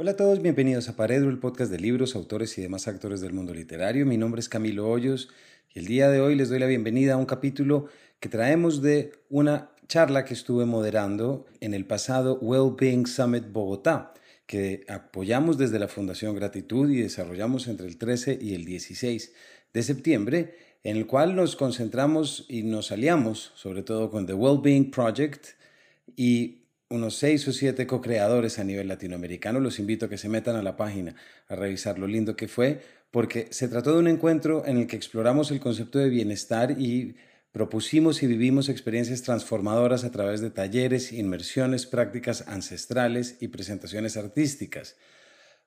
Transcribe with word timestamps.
Hola 0.00 0.12
a 0.12 0.16
todos, 0.16 0.40
bienvenidos 0.40 0.88
a 0.88 0.94
Paredro, 0.94 1.28
el 1.28 1.40
podcast 1.40 1.72
de 1.72 1.80
libros, 1.80 2.14
autores 2.14 2.56
y 2.56 2.62
demás 2.62 2.86
actores 2.86 3.20
del 3.20 3.32
mundo 3.32 3.52
literario. 3.52 4.06
Mi 4.06 4.16
nombre 4.16 4.38
es 4.38 4.48
Camilo 4.48 4.88
Hoyos 4.88 5.28
y 5.74 5.80
el 5.80 5.86
día 5.86 6.08
de 6.08 6.20
hoy 6.20 6.36
les 6.36 6.50
doy 6.50 6.60
la 6.60 6.66
bienvenida 6.66 7.14
a 7.14 7.16
un 7.16 7.26
capítulo 7.26 7.88
que 8.20 8.28
traemos 8.28 8.80
de 8.80 9.10
una 9.28 9.72
charla 9.88 10.24
que 10.24 10.34
estuve 10.34 10.66
moderando 10.66 11.46
en 11.58 11.74
el 11.74 11.84
pasado 11.84 12.38
Wellbeing 12.40 13.08
Summit 13.08 13.50
Bogotá, 13.50 14.14
que 14.46 14.84
apoyamos 14.86 15.58
desde 15.58 15.80
la 15.80 15.88
Fundación 15.88 16.36
Gratitud 16.36 16.88
y 16.92 17.02
desarrollamos 17.02 17.66
entre 17.66 17.88
el 17.88 17.98
13 17.98 18.38
y 18.40 18.54
el 18.54 18.64
16 18.66 19.32
de 19.74 19.82
septiembre, 19.82 20.54
en 20.84 20.96
el 20.96 21.08
cual 21.08 21.34
nos 21.34 21.56
concentramos 21.56 22.46
y 22.48 22.62
nos 22.62 22.92
aliamos 22.92 23.50
sobre 23.56 23.82
todo 23.82 24.12
con 24.12 24.26
The 24.26 24.34
Wellbeing 24.34 24.92
Project 24.92 25.44
y 26.14 26.67
unos 26.90 27.16
seis 27.16 27.46
o 27.48 27.52
siete 27.52 27.86
co-creadores 27.86 28.58
a 28.58 28.64
nivel 28.64 28.88
latinoamericano. 28.88 29.60
Los 29.60 29.78
invito 29.78 30.06
a 30.06 30.08
que 30.08 30.18
se 30.18 30.28
metan 30.28 30.56
a 30.56 30.62
la 30.62 30.76
página 30.76 31.14
a 31.48 31.56
revisar 31.56 31.98
lo 31.98 32.06
lindo 32.06 32.36
que 32.36 32.48
fue, 32.48 32.80
porque 33.10 33.48
se 33.50 33.68
trató 33.68 33.92
de 33.92 33.98
un 33.98 34.08
encuentro 34.08 34.64
en 34.66 34.78
el 34.78 34.86
que 34.86 34.96
exploramos 34.96 35.50
el 35.50 35.60
concepto 35.60 35.98
de 35.98 36.08
bienestar 36.08 36.76
y 36.78 37.16
propusimos 37.52 38.22
y 38.22 38.26
vivimos 38.26 38.68
experiencias 38.68 39.22
transformadoras 39.22 40.04
a 40.04 40.10
través 40.10 40.40
de 40.40 40.50
talleres, 40.50 41.12
inmersiones, 41.12 41.86
prácticas 41.86 42.44
ancestrales 42.46 43.36
y 43.40 43.48
presentaciones 43.48 44.16
artísticas. 44.16 44.96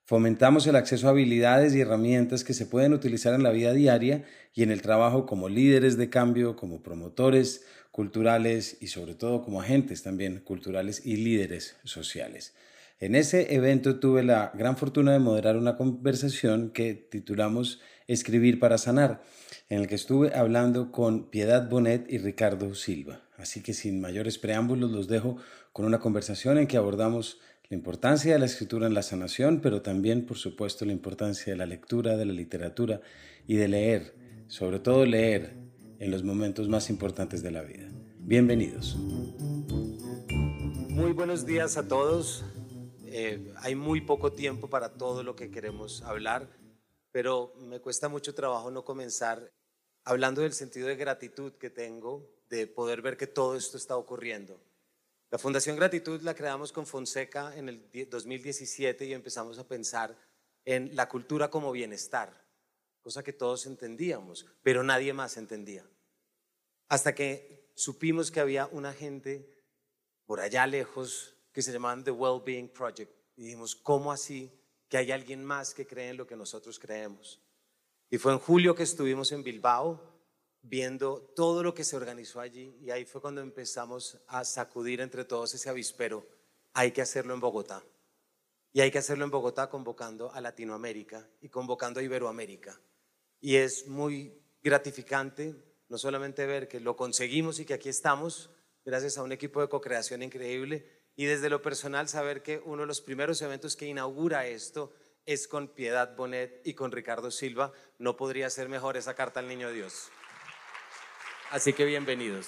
Fomentamos 0.05 0.67
el 0.67 0.75
acceso 0.75 1.07
a 1.07 1.11
habilidades 1.11 1.73
y 1.73 1.81
herramientas 1.81 2.43
que 2.43 2.53
se 2.53 2.65
pueden 2.65 2.93
utilizar 2.93 3.33
en 3.33 3.43
la 3.43 3.51
vida 3.51 3.73
diaria 3.73 4.23
y 4.53 4.63
en 4.63 4.71
el 4.71 4.81
trabajo 4.81 5.25
como 5.25 5.47
líderes 5.47 5.97
de 5.97 6.09
cambio, 6.09 6.55
como 6.55 6.83
promotores, 6.83 7.63
culturales 7.91 8.77
y 8.81 8.87
sobre 8.87 9.15
todo 9.15 9.43
como 9.43 9.61
agentes 9.61 10.03
también 10.03 10.39
culturales 10.39 11.05
y 11.05 11.17
líderes 11.17 11.77
sociales. 11.83 12.53
En 12.99 13.15
ese 13.15 13.55
evento 13.55 13.99
tuve 13.99 14.23
la 14.23 14.51
gran 14.53 14.77
fortuna 14.77 15.11
de 15.11 15.19
moderar 15.19 15.57
una 15.57 15.75
conversación 15.75 16.69
que 16.69 16.93
titulamos 16.93 17.79
Escribir 18.07 18.59
para 18.59 18.77
sanar, 18.77 19.23
en 19.69 19.79
el 19.79 19.87
que 19.87 19.95
estuve 19.95 20.35
hablando 20.35 20.91
con 20.91 21.29
Piedad 21.29 21.69
Bonet 21.69 22.11
y 22.11 22.17
Ricardo 22.17 22.75
Silva. 22.75 23.21
Así 23.37 23.61
que 23.61 23.73
sin 23.73 24.01
mayores 24.01 24.37
preámbulos 24.37 24.91
los 24.91 25.07
dejo 25.07 25.37
con 25.73 25.85
una 25.85 25.99
conversación 25.99 26.57
en 26.57 26.67
que 26.67 26.77
abordamos 26.77 27.39
la 27.71 27.77
importancia 27.77 28.33
de 28.33 28.39
la 28.39 28.47
escritura 28.47 28.85
en 28.85 28.93
la 28.93 29.01
sanación, 29.01 29.61
pero 29.61 29.81
también, 29.81 30.25
por 30.25 30.37
supuesto, 30.37 30.83
la 30.83 30.91
importancia 30.91 31.53
de 31.53 31.57
la 31.57 31.65
lectura, 31.65 32.17
de 32.17 32.25
la 32.25 32.33
literatura 32.33 32.99
y 33.47 33.55
de 33.55 33.69
leer, 33.69 34.13
sobre 34.47 34.79
todo 34.79 35.05
leer 35.05 35.55
en 35.97 36.11
los 36.11 36.21
momentos 36.21 36.67
más 36.67 36.89
importantes 36.89 37.41
de 37.41 37.51
la 37.51 37.61
vida. 37.61 37.89
Bienvenidos. 38.19 38.97
Muy 40.89 41.13
buenos 41.13 41.45
días 41.45 41.77
a 41.77 41.87
todos. 41.87 42.43
Eh, 43.05 43.53
hay 43.59 43.75
muy 43.75 44.01
poco 44.01 44.33
tiempo 44.33 44.69
para 44.69 44.97
todo 44.97 45.23
lo 45.23 45.37
que 45.37 45.49
queremos 45.49 46.01
hablar, 46.01 46.49
pero 47.13 47.53
me 47.55 47.79
cuesta 47.79 48.09
mucho 48.09 48.35
trabajo 48.35 48.69
no 48.69 48.83
comenzar 48.83 49.49
hablando 50.03 50.41
del 50.41 50.51
sentido 50.51 50.89
de 50.89 50.97
gratitud 50.97 51.53
que 51.53 51.69
tengo 51.69 52.29
de 52.49 52.67
poder 52.67 53.01
ver 53.01 53.15
que 53.15 53.27
todo 53.27 53.55
esto 53.55 53.77
está 53.77 53.95
ocurriendo. 53.95 54.59
La 55.31 55.37
Fundación 55.37 55.77
Gratitud 55.77 56.21
la 56.21 56.35
creamos 56.35 56.73
con 56.73 56.85
Fonseca 56.85 57.55
en 57.55 57.69
el 57.69 57.89
2017 58.09 59.05
y 59.05 59.13
empezamos 59.13 59.57
a 59.57 59.67
pensar 59.67 60.13
en 60.65 60.93
la 60.93 61.07
cultura 61.07 61.49
como 61.49 61.71
bienestar 61.71 62.41
cosa 63.01 63.23
que 63.23 63.33
todos 63.33 63.65
entendíamos, 63.65 64.45
pero 64.61 64.83
nadie 64.83 65.13
más 65.13 65.37
entendía. 65.37 65.83
Hasta 66.87 67.15
que 67.15 67.71
supimos 67.75 68.29
que 68.29 68.39
había 68.39 68.67
una 68.67 68.93
gente 68.93 69.49
por 70.25 70.39
allá 70.39 70.67
lejos 70.67 71.35
que 71.51 71.61
se 71.61 71.71
llamaban 71.71 72.03
The 72.03 72.11
Wellbeing 72.11 72.69
Project. 72.69 73.11
Y 73.35 73.43
dijimos, 73.43 73.75
¿cómo 73.75 74.11
así 74.11 74.51
que 74.87 74.97
hay 74.97 75.11
alguien 75.11 75.43
más 75.43 75.73
que 75.73 75.87
cree 75.87 76.09
en 76.09 76.17
lo 76.17 76.27
que 76.27 76.35
nosotros 76.35 76.77
creemos? 76.77 77.41
Y 78.09 78.17
fue 78.17 78.33
en 78.33 78.39
julio 78.39 78.75
que 78.75 78.83
estuvimos 78.83 79.31
en 79.31 79.43
Bilbao 79.43 80.10
viendo 80.61 81.21
todo 81.35 81.63
lo 81.63 81.73
que 81.73 81.83
se 81.83 81.95
organizó 81.95 82.39
allí 82.39 82.77
y 82.81 82.91
ahí 82.91 83.05
fue 83.05 83.21
cuando 83.21 83.41
empezamos 83.41 84.19
a 84.27 84.45
sacudir 84.45 85.01
entre 85.01 85.25
todos 85.25 85.53
ese 85.53 85.69
avispero. 85.69 86.25
Hay 86.73 86.91
que 86.91 87.01
hacerlo 87.01 87.33
en 87.33 87.39
Bogotá. 87.39 87.83
Y 88.73 88.81
hay 88.81 88.91
que 88.91 88.99
hacerlo 88.99 89.25
en 89.25 89.31
Bogotá 89.31 89.69
convocando 89.69 90.31
a 90.31 90.39
Latinoamérica 90.39 91.29
y 91.41 91.49
convocando 91.49 91.99
a 91.99 92.03
Iberoamérica. 92.03 92.79
Y 93.39 93.55
es 93.57 93.87
muy 93.87 94.41
gratificante 94.61 95.55
no 95.89 95.97
solamente 95.97 96.45
ver 96.45 96.69
que 96.69 96.79
lo 96.79 96.95
conseguimos 96.95 97.59
y 97.59 97.65
que 97.65 97.73
aquí 97.73 97.89
estamos, 97.89 98.49
gracias 98.85 99.17
a 99.17 99.23
un 99.23 99.33
equipo 99.33 99.59
de 99.59 99.67
co-creación 99.67 100.23
increíble, 100.23 100.87
y 101.17 101.25
desde 101.25 101.49
lo 101.49 101.61
personal 101.61 102.07
saber 102.07 102.41
que 102.41 102.61
uno 102.63 102.83
de 102.83 102.87
los 102.87 103.01
primeros 103.01 103.41
eventos 103.41 103.75
que 103.75 103.87
inaugura 103.87 104.47
esto 104.47 104.93
es 105.25 105.47
con 105.47 105.67
Piedad 105.67 106.15
Bonet 106.15 106.61
y 106.65 106.73
con 106.73 106.91
Ricardo 106.91 107.29
Silva. 107.29 107.73
No 107.99 108.15
podría 108.15 108.49
ser 108.49 108.69
mejor 108.69 108.97
esa 108.97 109.13
carta 109.13 109.39
al 109.39 109.47
Niño 109.47 109.71
Dios. 109.71 110.09
Así 111.51 111.73
que 111.73 111.83
bienvenidos. 111.83 112.47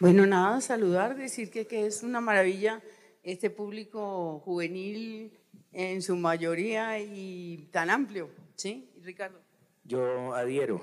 Bueno, 0.00 0.26
nada, 0.26 0.60
saludar, 0.60 1.16
decir 1.16 1.50
que, 1.50 1.66
que 1.66 1.86
es 1.86 2.02
una 2.02 2.20
maravilla 2.20 2.82
este 3.22 3.48
público 3.48 4.40
juvenil 4.44 5.32
en 5.72 6.02
su 6.02 6.14
mayoría 6.14 7.00
y 7.00 7.68
tan 7.72 7.88
amplio, 7.88 8.28
¿sí, 8.54 8.92
Ricardo? 9.02 9.40
Yo 9.84 10.34
adhiero. 10.34 10.78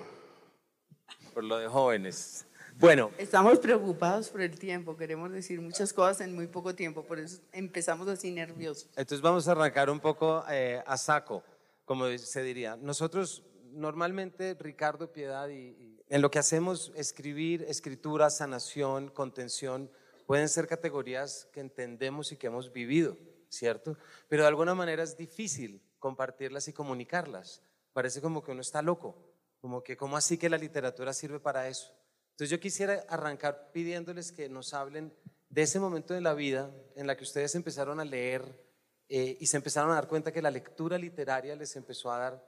Por 1.35 1.43
lo 1.43 1.59
de 1.59 1.67
jóvenes. 1.67 2.47
Bueno. 2.79 3.11
Estamos 3.19 3.59
preocupados 3.59 4.29
por 4.29 4.41
el 4.41 4.57
tiempo, 4.57 4.97
queremos 4.97 5.31
decir 5.31 5.61
muchas 5.61 5.93
cosas 5.93 6.21
en 6.21 6.35
muy 6.35 6.47
poco 6.47 6.73
tiempo, 6.73 7.03
por 7.03 7.19
eso 7.19 7.41
empezamos 7.53 8.07
así 8.07 8.31
nerviosos. 8.31 8.89
Entonces 8.97 9.21
vamos 9.21 9.47
a 9.47 9.51
arrancar 9.51 9.91
un 9.91 9.99
poco 9.99 10.43
eh, 10.49 10.83
a 10.85 10.97
saco, 10.97 11.43
como 11.85 12.05
se 12.17 12.41
diría. 12.41 12.75
Nosotros 12.75 13.43
normalmente, 13.71 14.55
Ricardo 14.59 15.13
Piedad, 15.13 15.47
y, 15.47 15.94
en 16.09 16.21
lo 16.21 16.31
que 16.31 16.39
hacemos, 16.39 16.91
escribir, 16.95 17.63
escritura, 17.67 18.29
sanación, 18.29 19.09
contención, 19.09 19.89
pueden 20.25 20.49
ser 20.49 20.67
categorías 20.67 21.47
que 21.51 21.59
entendemos 21.59 22.31
y 22.31 22.37
que 22.37 22.47
hemos 22.47 22.71
vivido, 22.71 23.17
¿cierto? 23.49 23.97
Pero 24.27 24.43
de 24.43 24.49
alguna 24.49 24.75
manera 24.75 25.03
es 25.03 25.17
difícil 25.17 25.81
compartirlas 25.99 26.67
y 26.67 26.73
comunicarlas 26.73 27.61
parece 27.95 28.19
como 28.19 28.43
que 28.43 28.51
uno 28.51 28.59
está 28.59 28.81
loco, 28.81 29.15
como 29.61 29.81
que, 29.81 29.95
¿cómo 29.95 30.17
así 30.17 30.37
que 30.37 30.49
la 30.49 30.57
literatura 30.57 31.13
sirve 31.13 31.39
para 31.39 31.69
eso? 31.69 31.95
Entonces 32.31 32.49
yo 32.49 32.59
quisiera 32.59 33.05
arrancar 33.07 33.71
pidiéndoles 33.71 34.33
que 34.33 34.49
nos 34.49 34.73
hablen 34.73 35.13
de 35.47 35.61
ese 35.61 35.79
momento 35.79 36.13
de 36.13 36.19
la 36.19 36.33
vida 36.33 36.75
en 36.97 37.07
la 37.07 37.15
que 37.15 37.23
ustedes 37.23 37.55
empezaron 37.55 38.01
a 38.01 38.03
leer 38.03 38.43
eh, 39.07 39.37
y 39.39 39.47
se 39.47 39.55
empezaron 39.55 39.91
a 39.91 39.95
dar 39.95 40.09
cuenta 40.09 40.33
que 40.33 40.41
la 40.41 40.51
lectura 40.51 40.97
literaria 40.97 41.55
les 41.55 41.73
empezó 41.77 42.11
a 42.11 42.19
dar 42.19 42.45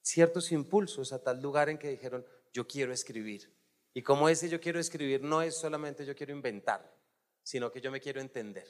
ciertos 0.00 0.50
impulsos 0.50 1.12
a 1.12 1.22
tal 1.22 1.40
lugar 1.40 1.68
en 1.68 1.78
que 1.78 1.88
dijeron, 1.88 2.26
yo 2.52 2.66
quiero 2.66 2.92
escribir. 2.92 3.52
Y 3.94 4.02
como 4.02 4.28
ese 4.28 4.48
yo 4.48 4.60
quiero 4.60 4.80
escribir 4.80 5.22
no 5.22 5.42
es 5.42 5.56
solamente 5.58 6.06
yo 6.06 6.14
quiero 6.14 6.32
inventar, 6.32 6.94
sino 7.42 7.70
que 7.70 7.80
yo 7.80 7.90
me 7.90 8.00
quiero 8.00 8.20
entender. 8.20 8.66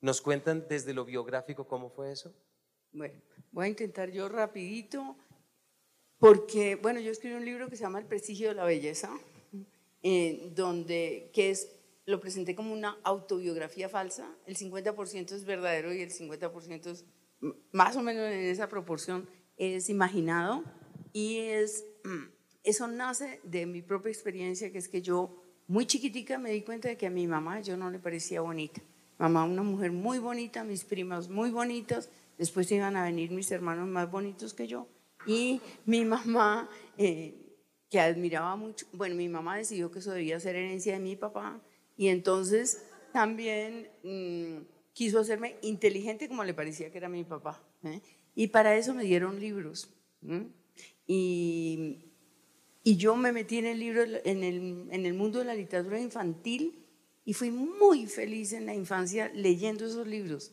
¿Nos 0.00 0.20
cuentan 0.20 0.66
desde 0.68 0.94
lo 0.94 1.04
biográfico 1.04 1.66
cómo 1.66 1.90
fue 1.90 2.10
eso? 2.12 2.34
Bueno, 2.92 3.20
voy 3.52 3.66
a 3.66 3.68
intentar 3.68 4.10
yo 4.10 4.28
rapidito, 4.28 5.16
porque, 6.18 6.76
bueno, 6.76 7.00
yo 7.00 7.10
escribí 7.10 7.34
un 7.34 7.44
libro 7.44 7.68
que 7.68 7.76
se 7.76 7.82
llama 7.82 7.98
El 7.98 8.06
prestigio 8.06 8.48
de 8.48 8.54
la 8.54 8.64
belleza, 8.64 9.10
donde, 10.54 11.30
que 11.32 11.50
es, 11.50 11.68
lo 12.04 12.20
presenté 12.20 12.54
como 12.54 12.72
una 12.72 12.98
autobiografía 13.04 13.88
falsa, 13.88 14.28
el 14.46 14.56
50% 14.56 15.32
es 15.32 15.44
verdadero 15.44 15.92
y 15.92 16.02
el 16.02 16.10
50% 16.10 16.86
es 16.86 17.04
más 17.72 17.96
o 17.96 18.02
menos 18.02 18.24
en 18.24 18.40
esa 18.40 18.68
proporción 18.68 19.28
es 19.56 19.88
imaginado 19.88 20.64
y 21.12 21.38
es, 21.38 21.84
eso 22.64 22.86
nace 22.86 23.40
de 23.44 23.66
mi 23.66 23.82
propia 23.82 24.10
experiencia, 24.10 24.70
que 24.70 24.78
es 24.78 24.88
que 24.88 25.02
yo 25.02 25.42
muy 25.66 25.86
chiquitica 25.86 26.38
me 26.38 26.50
di 26.50 26.62
cuenta 26.62 26.88
de 26.88 26.96
que 26.96 27.06
a 27.06 27.10
mi 27.10 27.26
mamá 27.26 27.60
yo 27.60 27.76
no 27.76 27.90
le 27.90 27.98
parecía 27.98 28.40
bonita. 28.40 28.80
Mamá, 29.18 29.44
una 29.44 29.62
mujer 29.62 29.92
muy 29.92 30.18
bonita, 30.18 30.64
mis 30.64 30.84
primas 30.84 31.28
muy 31.28 31.50
bonitas, 31.50 32.08
Después 32.38 32.70
iban 32.72 32.96
a 32.96 33.04
venir 33.04 33.30
mis 33.30 33.50
hermanos 33.52 33.86
más 33.88 34.10
bonitos 34.10 34.54
que 34.54 34.66
yo. 34.66 34.88
Y 35.26 35.60
mi 35.84 36.04
mamá, 36.04 36.68
eh, 36.98 37.36
que 37.88 38.00
admiraba 38.00 38.56
mucho, 38.56 38.86
bueno, 38.92 39.14
mi 39.14 39.28
mamá 39.28 39.56
decidió 39.56 39.90
que 39.90 40.00
eso 40.00 40.12
debía 40.12 40.40
ser 40.40 40.56
herencia 40.56 40.94
de 40.94 40.98
mi 40.98 41.14
papá. 41.14 41.60
Y 41.96 42.08
entonces 42.08 42.84
también 43.12 43.88
mm, 44.02 44.66
quiso 44.92 45.20
hacerme 45.20 45.56
inteligente 45.62 46.28
como 46.28 46.42
le 46.42 46.54
parecía 46.54 46.90
que 46.90 46.98
era 46.98 47.08
mi 47.08 47.22
papá. 47.22 47.62
¿eh? 47.84 48.00
Y 48.34 48.48
para 48.48 48.76
eso 48.76 48.94
me 48.94 49.04
dieron 49.04 49.38
libros. 49.38 49.88
Y, 51.06 52.11
y, 52.82 52.96
yo 52.96 53.16
me 53.16 53.32
metí 53.32 53.58
en 53.58 53.66
el 53.66 53.78
libro, 53.78 54.02
en 54.02 54.42
el, 54.42 54.88
en 54.90 55.06
el 55.06 55.14
mundo 55.14 55.38
de 55.38 55.44
la 55.44 55.54
literatura 55.54 56.00
infantil 56.00 56.84
y 57.24 57.34
fui 57.34 57.50
muy 57.50 58.06
feliz 58.06 58.52
en 58.52 58.66
la 58.66 58.74
infancia 58.74 59.30
leyendo 59.34 59.86
esos 59.86 60.06
libros 60.06 60.52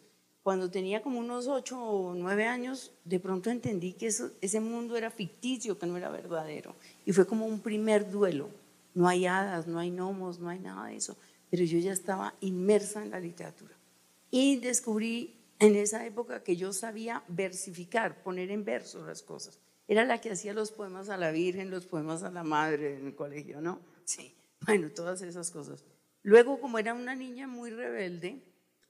cuando 0.50 0.72
tenía 0.72 1.02
como 1.02 1.20
unos 1.20 1.48
ocho 1.48 1.80
o 1.80 2.16
nueve 2.16 2.46
años, 2.46 2.92
de 3.04 3.20
pronto 3.20 3.50
entendí 3.50 3.94
que 3.94 4.08
ese 4.08 4.60
mundo 4.60 4.96
era 4.96 5.12
ficticio, 5.12 5.78
que 5.78 5.86
no 5.86 5.98
era 5.98 6.10
verdadero. 6.10 6.76
Y 7.06 7.12
fue 7.12 7.28
como 7.28 7.46
un 7.46 7.60
primer 7.60 8.10
duelo. 8.10 8.50
No 8.96 9.08
hay 9.08 9.28
hadas, 9.28 9.68
no 9.68 9.78
hay 9.78 9.92
gnomos, 9.92 10.40
no 10.40 10.50
hay 10.50 10.58
nada 10.58 10.88
de 10.88 10.96
eso. 10.96 11.16
Pero 11.52 11.64
yo 11.66 11.78
ya 11.78 11.92
estaba 11.92 12.34
inmersa 12.42 13.04
en 13.04 13.12
la 13.12 13.20
literatura. 13.20 13.76
Y 14.32 14.58
descubrí 14.58 15.36
en 15.60 15.76
esa 15.76 16.06
época 16.06 16.42
que 16.42 16.56
yo 16.56 16.74
sabía 16.74 17.24
versificar, 17.28 18.24
poner 18.24 18.50
en 18.50 18.64
versos 18.64 19.06
las 19.06 19.22
cosas. 19.22 19.60
Era 19.90 20.06
la 20.06 20.22
que 20.22 20.30
hacía 20.30 20.54
los 20.54 20.72
poemas 20.72 21.10
a 21.10 21.18
la 21.18 21.32
Virgen, 21.32 21.72
los 21.72 21.88
poemas 21.88 22.22
a 22.22 22.30
la 22.30 22.44
Madre 22.44 22.98
en 22.98 23.08
el 23.08 23.16
colegio, 23.16 23.60
¿no? 23.60 23.82
Sí, 24.06 24.36
bueno, 24.62 24.92
todas 24.92 25.24
esas 25.24 25.50
cosas. 25.50 25.84
Luego, 26.22 26.62
como 26.62 26.78
era 26.78 26.94
una 26.94 27.16
niña 27.16 27.48
muy 27.48 27.72
rebelde, 27.72 28.44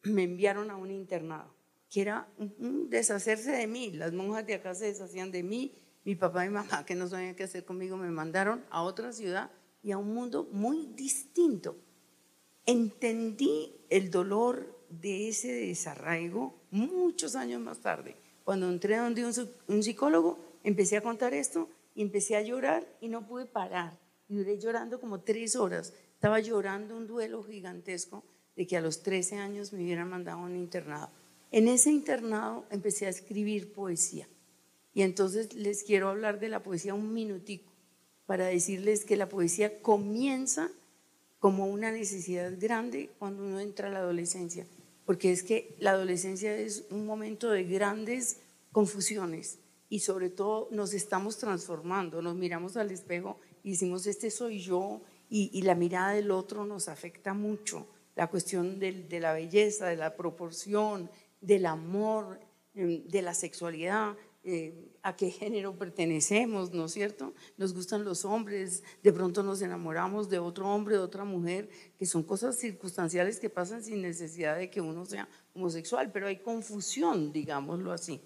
me 0.03 0.23
enviaron 0.23 0.69
a 0.69 0.75
un 0.75 0.91
internado, 0.91 1.55
que 1.89 2.01
era 2.01 2.27
un 2.37 2.89
deshacerse 2.89 3.49
de 3.51 3.65
mí. 3.65 3.91
Las 3.91 4.11
monjas 4.11 4.45
de 4.45 4.55
acá 4.55 4.75
se 4.75 4.87
deshacían 4.87 5.31
de 5.31 5.41
mí. 5.41 5.73
Mi 6.03 6.15
papá 6.15 6.45
y 6.45 6.49
mamá, 6.49 6.85
que 6.85 6.95
no 6.95 7.07
sabían 7.07 7.33
qué 7.33 7.43
hacer 7.43 7.63
conmigo, 7.63 7.95
me 7.95 8.11
mandaron 8.11 8.65
a 8.69 8.81
otra 8.81 9.13
ciudad 9.13 9.51
y 9.81 9.91
a 9.93 9.97
un 9.97 10.13
mundo 10.13 10.49
muy 10.51 10.87
distinto. 10.97 11.77
Entendí 12.65 13.73
el 13.89 14.11
dolor 14.11 14.77
de 14.89 15.29
ese 15.29 15.53
desarraigo 15.53 16.59
muchos 16.71 17.37
años 17.37 17.61
más 17.61 17.79
tarde. 17.79 18.17
Cuando 18.43 18.67
entré 18.67 18.97
donde 18.97 19.25
un, 19.67 19.83
psicólogo, 19.83 20.39
empecé 20.69 20.97
a 20.97 21.01
contar 21.01 21.33
esto 21.33 21.69
y 21.95 22.01
empecé 22.01 22.35
a 22.35 22.41
llorar 22.41 22.87
y 23.01 23.09
no 23.09 23.27
pude 23.27 23.45
parar. 23.45 23.99
Y 24.27 24.35
duré 24.35 24.57
llorando 24.57 24.99
como 24.99 25.21
tres 25.21 25.55
horas. 25.55 25.93
Estaba 26.13 26.39
llorando 26.39 26.95
un 26.95 27.07
duelo 27.07 27.43
gigantesco 27.43 28.23
de 28.55 28.67
que 28.67 28.77
a 28.77 28.81
los 28.81 29.03
13 29.03 29.37
años 29.37 29.73
me 29.73 29.83
hubieran 29.83 30.09
mandado 30.09 30.39
a 30.39 30.43
un 30.43 30.55
internado. 30.55 31.09
En 31.51 31.67
ese 31.67 31.91
internado 31.91 32.65
empecé 32.69 33.07
a 33.07 33.09
escribir 33.09 33.73
poesía. 33.73 34.27
Y 34.93 35.01
entonces 35.01 35.53
les 35.53 35.83
quiero 35.83 36.09
hablar 36.09 36.39
de 36.39 36.49
la 36.49 36.63
poesía 36.63 36.93
un 36.93 37.13
minutico 37.13 37.71
para 38.25 38.45
decirles 38.45 39.05
que 39.05 39.17
la 39.17 39.29
poesía 39.29 39.81
comienza 39.81 40.69
como 41.39 41.67
una 41.67 41.91
necesidad 41.91 42.53
grande 42.59 43.09
cuando 43.17 43.43
uno 43.43 43.59
entra 43.59 43.87
a 43.87 43.91
la 43.91 43.99
adolescencia 43.99 44.65
porque 45.09 45.31
es 45.31 45.41
que 45.41 45.75
la 45.79 45.93
adolescencia 45.93 46.55
es 46.55 46.83
un 46.91 47.07
momento 47.07 47.49
de 47.49 47.63
grandes 47.63 48.41
confusiones 48.71 49.57
y 49.89 49.99
sobre 49.99 50.29
todo 50.29 50.67
nos 50.71 50.93
estamos 50.93 51.37
transformando, 51.37 52.21
nos 52.21 52.35
miramos 52.35 52.77
al 52.77 52.91
espejo 52.91 53.39
y 53.63 53.71
decimos, 53.71 54.05
este 54.07 54.29
soy 54.31 54.59
yo, 54.59 55.01
y, 55.31 55.61
la 55.61 55.75
mirada 55.75 56.13
del 56.13 56.31
otro 56.31 56.65
nos 56.65 56.89
afecta 56.89 57.35
mucho, 57.35 57.87
la 58.15 58.27
cuestión 58.27 58.79
de 58.79 59.19
la 59.19 59.33
belleza, 59.33 59.87
de 59.87 59.95
la 59.95 60.15
proporción, 60.15 61.09
del 61.39 61.67
amor, 61.67 62.39
em, 62.73 63.07
de 63.07 63.21
la 63.21 63.35
sexualidad, 63.35 64.17
eh, 64.43 64.89
a 65.03 65.15
qué 65.15 65.29
género 65.29 65.77
pertenecemos, 65.77 66.73
¿no 66.73 66.85
es 66.85 66.93
cierto? 66.93 67.33
Nos 67.57 67.73
gustan 67.73 68.03
los 68.03 68.25
hombres, 68.25 68.83
de 69.03 69.13
pronto 69.13 69.43
nos 69.43 69.61
enamoramos 69.61 70.29
de 70.29 70.39
otro 70.39 70.67
hombre, 70.67 70.95
de 70.95 71.01
otra 71.01 71.25
mujer, 71.25 71.69
que 71.97 72.05
son 72.05 72.23
cosas 72.23 72.57
circunstanciales 72.57 73.39
que 73.39 73.49
pasan 73.49 73.83
sin 73.83 74.01
necesidad 74.01 74.57
de 74.57 74.69
que 74.69 74.81
uno 74.81 75.05
sea 75.05 75.29
homosexual, 75.53 76.11
pero 76.11 76.27
hay 76.27 76.37
confusión, 76.37 77.31
digámoslo 77.31 77.91
así. 77.91 78.21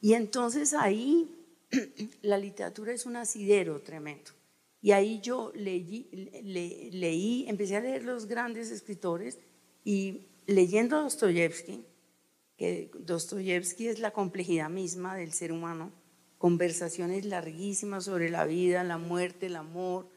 Y 0.00 0.14
entonces 0.14 0.74
ahí 0.74 1.30
la 2.22 2.38
literatura 2.38 2.92
es 2.92 3.06
un 3.06 3.16
asidero 3.16 3.80
tremendo. 3.80 4.32
Y 4.82 4.92
ahí 4.92 5.20
yo 5.20 5.50
leí, 5.54 6.06
empecé 7.48 7.76
a 7.76 7.80
leer 7.80 8.04
los 8.04 8.26
grandes 8.26 8.70
escritores 8.70 9.38
y 9.84 10.28
leyendo 10.46 10.96
a 10.96 11.02
Dostoyevsky, 11.02 11.84
que 12.56 12.90
Dostoyevsky 13.00 13.88
es 13.88 13.98
la 13.98 14.12
complejidad 14.12 14.70
misma 14.70 15.16
del 15.16 15.32
ser 15.32 15.50
humano, 15.50 15.90
conversaciones 16.38 17.24
larguísimas 17.24 18.04
sobre 18.04 18.30
la 18.30 18.44
vida, 18.44 18.84
la 18.84 18.98
muerte, 18.98 19.46
el 19.46 19.56
amor. 19.56 20.08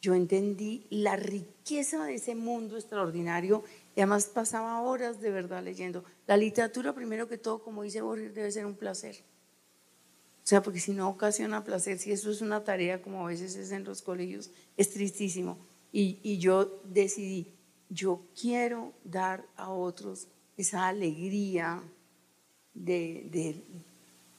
Yo 0.00 0.14
entendí 0.14 0.86
la 0.88 1.16
riqueza 1.16 2.06
de 2.06 2.14
ese 2.14 2.34
mundo 2.34 2.76
extraordinario 2.76 3.64
y 4.00 4.02
además 4.02 4.30
pasaba 4.32 4.80
horas 4.80 5.20
de 5.20 5.30
verdad 5.30 5.62
leyendo. 5.62 6.06
La 6.26 6.38
literatura, 6.38 6.94
primero 6.94 7.28
que 7.28 7.36
todo, 7.36 7.62
como 7.62 7.82
dice 7.82 8.00
Borges, 8.00 8.34
debe 8.34 8.50
ser 8.50 8.64
un 8.64 8.74
placer. 8.74 9.16
O 10.42 10.46
sea, 10.46 10.62
porque 10.62 10.80
si 10.80 10.92
no 10.92 11.10
ocasiona 11.10 11.64
placer, 11.64 11.98
si 11.98 12.10
eso 12.10 12.30
es 12.30 12.40
una 12.40 12.64
tarea 12.64 13.02
como 13.02 13.26
a 13.26 13.28
veces 13.28 13.56
es 13.56 13.72
en 13.72 13.84
los 13.84 14.00
colegios, 14.00 14.52
es 14.78 14.88
tristísimo. 14.88 15.58
Y, 15.92 16.18
y 16.22 16.38
yo 16.38 16.80
decidí, 16.84 17.52
yo 17.90 18.22
quiero 18.40 18.94
dar 19.04 19.44
a 19.54 19.68
otros 19.68 20.28
esa 20.56 20.88
alegría 20.88 21.82
de, 22.72 23.62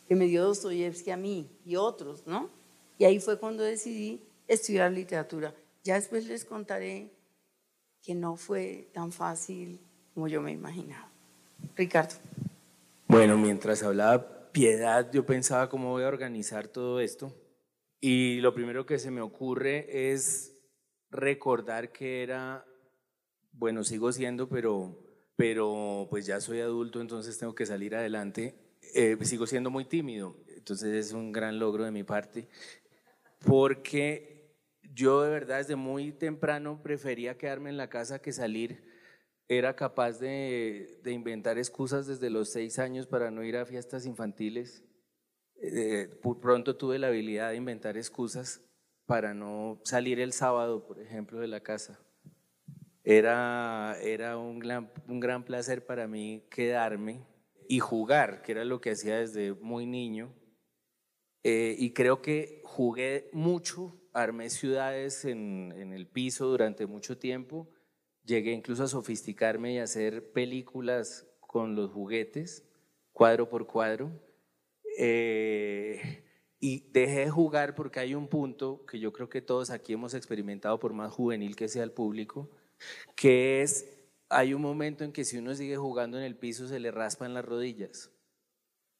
que 0.07 0.15
me 0.15 0.25
dio 0.25 0.43
Dostoyevsky 0.43 1.11
a 1.11 1.17
mí 1.17 1.47
y 1.67 1.75
otros, 1.75 2.25
¿no? 2.25 2.49
Y 2.97 3.03
ahí 3.05 3.19
fue 3.19 3.37
cuando 3.37 3.61
decidí 3.61 4.23
estudiar 4.47 4.91
literatura. 4.91 5.53
Ya 5.83 5.93
después 5.93 6.25
les 6.25 6.45
contaré 6.45 7.11
que 8.01 8.15
no 8.15 8.35
fue 8.35 8.89
tan 8.93 9.11
fácil 9.11 9.79
como 10.13 10.27
yo 10.27 10.41
me 10.41 10.51
imaginaba. 10.51 11.09
Ricardo. 11.75 12.15
Bueno, 13.07 13.37
mientras 13.37 13.83
hablaba 13.83 14.51
Piedad, 14.51 15.09
yo 15.11 15.25
pensaba 15.25 15.69
cómo 15.69 15.91
voy 15.91 16.03
a 16.03 16.07
organizar 16.07 16.67
todo 16.67 16.99
esto. 16.99 17.33
Y 18.01 18.41
lo 18.41 18.53
primero 18.53 18.85
que 18.85 18.99
se 18.99 19.11
me 19.11 19.21
ocurre 19.21 20.11
es 20.11 20.57
recordar 21.09 21.91
que 21.91 22.23
era, 22.23 22.65
bueno, 23.53 23.83
sigo 23.83 24.11
siendo, 24.11 24.49
pero 24.49 24.97
pero 25.41 26.05
pues 26.07 26.27
ya 26.27 26.39
soy 26.39 26.59
adulto, 26.59 27.01
entonces 27.01 27.35
tengo 27.35 27.55
que 27.55 27.65
salir 27.65 27.95
adelante. 27.95 28.53
Eh, 28.93 29.17
sigo 29.21 29.47
siendo 29.47 29.71
muy 29.71 29.85
tímido, 29.85 30.35
entonces 30.55 30.93
es 30.93 31.13
un 31.13 31.31
gran 31.31 31.57
logro 31.57 31.83
de 31.83 31.89
mi 31.89 32.03
parte, 32.03 32.47
porque 33.43 34.30
yo 34.93 35.21
de 35.21 35.29
verdad 35.29 35.57
desde 35.57 35.75
muy 35.75 36.11
temprano 36.11 36.81
prefería 36.81 37.37
quedarme 37.37 37.69
en 37.69 37.77
la 37.77 37.89
casa 37.89 38.21
que 38.21 38.31
salir. 38.31 38.83
Era 39.47 39.75
capaz 39.75 40.19
de, 40.19 40.99
de 41.03 41.11
inventar 41.11 41.57
excusas 41.57 42.07
desde 42.07 42.29
los 42.29 42.49
seis 42.49 42.79
años 42.79 43.07
para 43.07 43.31
no 43.31 43.43
ir 43.43 43.57
a 43.57 43.65
fiestas 43.65 44.05
infantiles. 44.05 44.83
Eh, 45.61 46.09
pronto 46.41 46.75
tuve 46.75 46.97
la 46.97 47.07
habilidad 47.07 47.49
de 47.49 47.57
inventar 47.57 47.95
excusas 47.95 48.61
para 49.05 49.33
no 49.33 49.79
salir 49.83 50.19
el 50.19 50.33
sábado, 50.33 50.87
por 50.87 50.99
ejemplo, 50.99 51.39
de 51.39 51.47
la 51.47 51.61
casa. 51.61 51.99
Era, 53.03 53.97
era 54.01 54.37
un, 54.37 54.59
gran, 54.59 54.91
un 55.07 55.19
gran 55.19 55.43
placer 55.43 55.85
para 55.85 56.07
mí 56.07 56.47
quedarme 56.49 57.25
y 57.67 57.79
jugar, 57.79 58.41
que 58.41 58.53
era 58.53 58.65
lo 58.65 58.81
que 58.81 58.91
hacía 58.91 59.19
desde 59.19 59.53
muy 59.53 59.85
niño. 59.85 60.33
Eh, 61.43 61.75
y 61.77 61.93
creo 61.93 62.21
que 62.21 62.61
jugué 62.63 63.29
mucho, 63.33 64.00
armé 64.13 64.49
ciudades 64.49 65.25
en, 65.25 65.71
el 65.93 66.07
piso 66.07 66.47
durante 66.47 66.85
mucho 66.85 67.17
tiempo, 67.17 67.69
llegué 68.23 68.51
incluso 68.51 68.83
a 68.83 68.87
sofisticarme 68.87 69.73
y 69.73 69.79
hacer 69.79 70.31
películas 70.31 71.27
con 71.39 71.75
los 71.75 71.91
juguetes, 71.91 72.67
cuadro 73.11 73.49
por 73.49 73.67
cuadro. 73.67 74.11
Eh, 74.97 76.23
y 76.59 76.91
dejé 76.91 77.21
de 77.21 77.29
jugar 77.29 77.73
porque 77.73 77.99
hay 77.99 78.13
un 78.13 78.27
punto 78.27 78.85
que 78.85 78.99
yo 78.99 79.11
creo 79.11 79.29
que 79.29 79.41
todos 79.41 79.71
aquí 79.71 79.93
hemos 79.93 80.13
experimentado, 80.13 80.79
por 80.79 80.93
más 80.93 81.11
juvenil 81.11 81.55
que 81.55 81.67
sea 81.67 81.83
el 81.83 81.91
público, 81.91 82.51
que 83.15 83.63
es, 83.63 83.89
hay 84.29 84.53
un 84.53 84.61
momento 84.61 85.03
en 85.03 85.11
que 85.11 85.25
si 85.25 85.37
uno 85.37 85.55
sigue 85.55 85.75
jugando 85.75 86.17
en 86.17 86.23
el 86.23 86.35
piso 86.35 86.67
se 86.67 86.79
le 86.79 86.91
raspan 86.91 87.33
las 87.33 87.45
rodillas, 87.45 88.11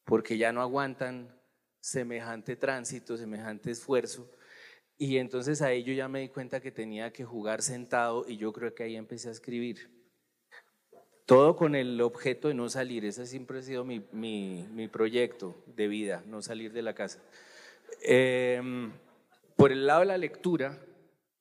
porque 0.05 0.39
ya 0.39 0.51
no 0.51 0.61
aguantan 0.61 1.39
semejante 1.79 2.55
tránsito, 2.55 3.15
semejante 3.15 3.69
esfuerzo. 3.69 4.29
Y 5.01 5.17
entonces 5.17 5.63
ahí 5.63 5.81
yo 5.81 5.93
ya 5.93 6.07
me 6.07 6.19
di 6.19 6.29
cuenta 6.29 6.59
que 6.59 6.69
tenía 6.69 7.11
que 7.11 7.25
jugar 7.25 7.63
sentado 7.63 8.23
y 8.27 8.37
yo 8.37 8.53
creo 8.53 8.75
que 8.75 8.83
ahí 8.83 8.95
empecé 8.95 9.29
a 9.29 9.31
escribir. 9.31 9.89
Todo 11.25 11.55
con 11.55 11.73
el 11.73 11.99
objeto 12.01 12.49
de 12.49 12.53
no 12.53 12.69
salir, 12.69 13.03
ese 13.05 13.25
siempre 13.25 13.57
ha 13.57 13.61
sido 13.63 13.83
mi, 13.83 14.05
mi, 14.11 14.87
proyecto 14.89 15.55
de 15.65 15.87
vida, 15.87 16.23
no 16.27 16.43
salir 16.43 16.71
de 16.71 16.83
la 16.83 16.93
casa. 16.93 17.19
Em, 18.03 18.91
por 19.55 19.71
el 19.71 19.87
lado 19.87 20.01
de 20.01 20.05
la 20.05 20.19
lectura, 20.19 20.77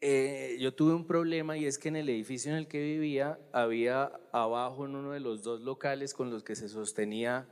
eh, 0.01 0.57
yo 0.59 0.73
tuve 0.73 0.95
un 0.95 1.07
problema 1.07 1.59
y 1.59 1.67
es 1.67 1.77
que 1.79 1.89
en 1.89 1.97
el 1.97 2.09
edificio 2.09 2.53
en 2.53 2.57
el 2.57 2.67
que 2.67 2.81
vivía 2.81 3.39
había 3.53 4.11
abajo 4.33 4.87
en 4.87 4.97
uno 4.97 5.11
de 5.13 5.21
los 5.21 5.43
dos 5.43 5.61
locales 5.61 6.15
con 6.15 6.31
los 6.31 6.45
que 6.45 6.57
se 6.57 6.71
sostenía 6.71 7.47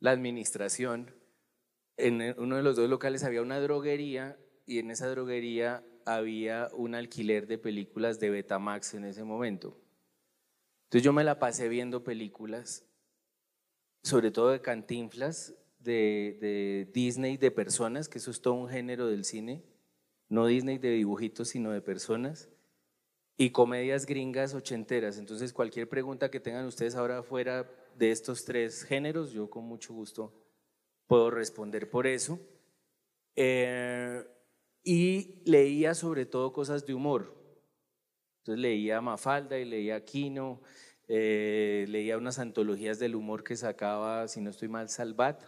la 0.00 0.10
administración, 0.10 1.14
en 1.96 2.34
uno 2.36 2.56
de 2.56 2.64
los 2.64 2.74
dos 2.74 2.90
locales 2.90 3.22
había 3.22 3.42
una 3.42 3.60
droguería 3.60 4.36
y 4.66 4.78
en 4.78 4.90
esa 4.90 5.08
droguería 5.08 5.84
había 6.04 6.68
un 6.74 6.94
alquiler 6.94 7.46
de 7.46 7.58
películas 7.58 8.20
de 8.20 8.30
Betamax 8.30 8.94
en 8.94 9.04
ese 9.04 9.24
momento. 9.24 9.76
Entonces 10.84 11.02
yo 11.02 11.12
me 11.12 11.24
la 11.24 11.38
pasé 11.38 11.68
viendo 11.68 12.04
películas, 12.04 12.84
sobre 14.02 14.30
todo 14.30 14.50
de 14.50 14.60
cantinflas, 14.60 15.54
de, 15.78 16.36
de 16.40 16.90
Disney, 16.92 17.36
de 17.36 17.50
personas, 17.50 18.08
que 18.08 18.18
eso 18.18 18.30
es 18.30 18.40
todo 18.40 18.54
un 18.54 18.68
género 18.68 19.06
del 19.06 19.24
cine 19.24 19.64
no 20.28 20.46
Disney 20.46 20.78
de 20.78 20.90
dibujitos, 20.90 21.48
sino 21.48 21.70
de 21.70 21.80
personas, 21.80 22.48
y 23.36 23.50
comedias 23.50 24.06
gringas 24.06 24.54
ochenteras. 24.54 25.18
Entonces, 25.18 25.52
cualquier 25.52 25.88
pregunta 25.88 26.30
que 26.30 26.40
tengan 26.40 26.66
ustedes 26.66 26.94
ahora 26.94 27.22
fuera 27.22 27.70
de 27.96 28.10
estos 28.10 28.44
tres 28.44 28.82
géneros, 28.82 29.32
yo 29.32 29.48
con 29.50 29.64
mucho 29.64 29.92
gusto 29.94 30.32
puedo 31.06 31.30
responder 31.30 31.88
por 31.90 32.06
eso. 32.06 32.40
Eh, 33.36 34.24
y 34.86 35.42
leía 35.44 35.94
sobre 35.94 36.24
todo 36.24 36.54
cosas 36.54 36.86
de 36.86 36.94
humor. 36.94 37.34
Entonces 38.38 38.62
leía 38.62 39.02
Mafalda 39.02 39.58
y 39.58 39.66
leía 39.66 40.04
Kino 40.04 40.62
eh, 41.08 41.86
leía 41.88 42.18
unas 42.18 42.38
antologías 42.38 42.98
del 42.98 43.14
humor 43.14 43.44
que 43.44 43.56
sacaba, 43.56 44.26
si 44.26 44.40
no 44.40 44.50
estoy 44.50 44.68
mal, 44.68 44.88
Salvat, 44.88 45.40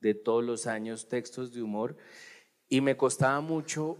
de 0.00 0.14
todos 0.14 0.44
los 0.44 0.66
años 0.66 1.08
textos 1.08 1.52
de 1.52 1.62
humor, 1.62 1.96
y 2.68 2.82
me 2.82 2.96
costaba 2.96 3.40
mucho 3.40 3.96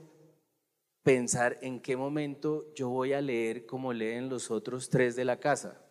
pensar 1.02 1.58
en 1.62 1.80
qué 1.80 1.96
momento 1.96 2.72
yo 2.74 2.90
voy 2.90 3.14
a 3.14 3.22
leer 3.22 3.64
como 3.64 3.94
leen 3.94 4.28
los 4.28 4.50
otros 4.50 4.90
tres 4.90 5.16
de 5.16 5.24
la 5.24 5.40
casa. 5.40 5.82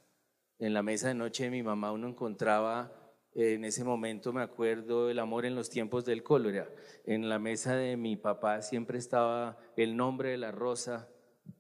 En 0.60 0.74
la 0.74 0.84
mesa 0.84 1.08
de 1.08 1.16
noche 1.16 1.46
de 1.46 1.50
mi 1.50 1.64
mamá 1.64 1.92
uno 1.92 2.08
encontraba, 2.08 2.97
en 3.38 3.66
ese 3.66 3.84
momento 3.84 4.34
me 4.34 4.42
acuerdo, 4.42 5.12
el 5.12 5.20
amor 5.20 5.46
en 5.46 5.54
los 5.54 5.70
tiempos 5.70 6.04
del 6.06 6.24
cólera. 6.24 6.68
En 7.06 7.30
la 7.30 7.38
mesa 7.38 7.76
de 7.76 7.96
mi 7.96 8.16
papá 8.16 8.64
siempre 8.64 8.98
estaba 8.98 9.60
el 9.76 9.96
nombre 9.96 10.32
de 10.32 10.38
la 10.38 10.52
rosa, 10.52 11.08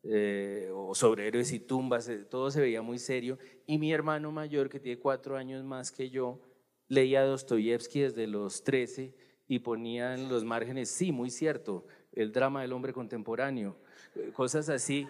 eh, 0.03 0.69
o 0.73 0.95
sobre 0.95 1.27
héroes 1.27 1.51
y 1.51 1.59
tumbas, 1.59 2.09
eh, 2.09 2.25
todo 2.25 2.49
se 2.49 2.61
veía 2.61 2.81
muy 2.81 2.97
serio. 2.97 3.37
Y 3.67 3.77
mi 3.77 3.93
hermano 3.93 4.31
mayor, 4.31 4.69
que 4.69 4.79
tiene 4.79 4.99
cuatro 4.99 5.37
años 5.37 5.63
más 5.63 5.91
que 5.91 6.09
yo, 6.09 6.41
leía 6.87 7.23
Dostoyevsky 7.23 8.01
desde 8.01 8.25
los 8.25 8.63
13 8.63 9.13
y 9.47 9.59
ponía 9.59 10.15
en 10.15 10.29
los 10.29 10.43
márgenes, 10.43 10.89
sí, 10.89 11.11
muy 11.11 11.29
cierto, 11.29 11.85
el 12.11 12.31
drama 12.31 12.63
del 12.63 12.73
hombre 12.73 12.91
contemporáneo, 12.91 13.77
eh, 14.15 14.31
cosas 14.33 14.69
así. 14.69 15.07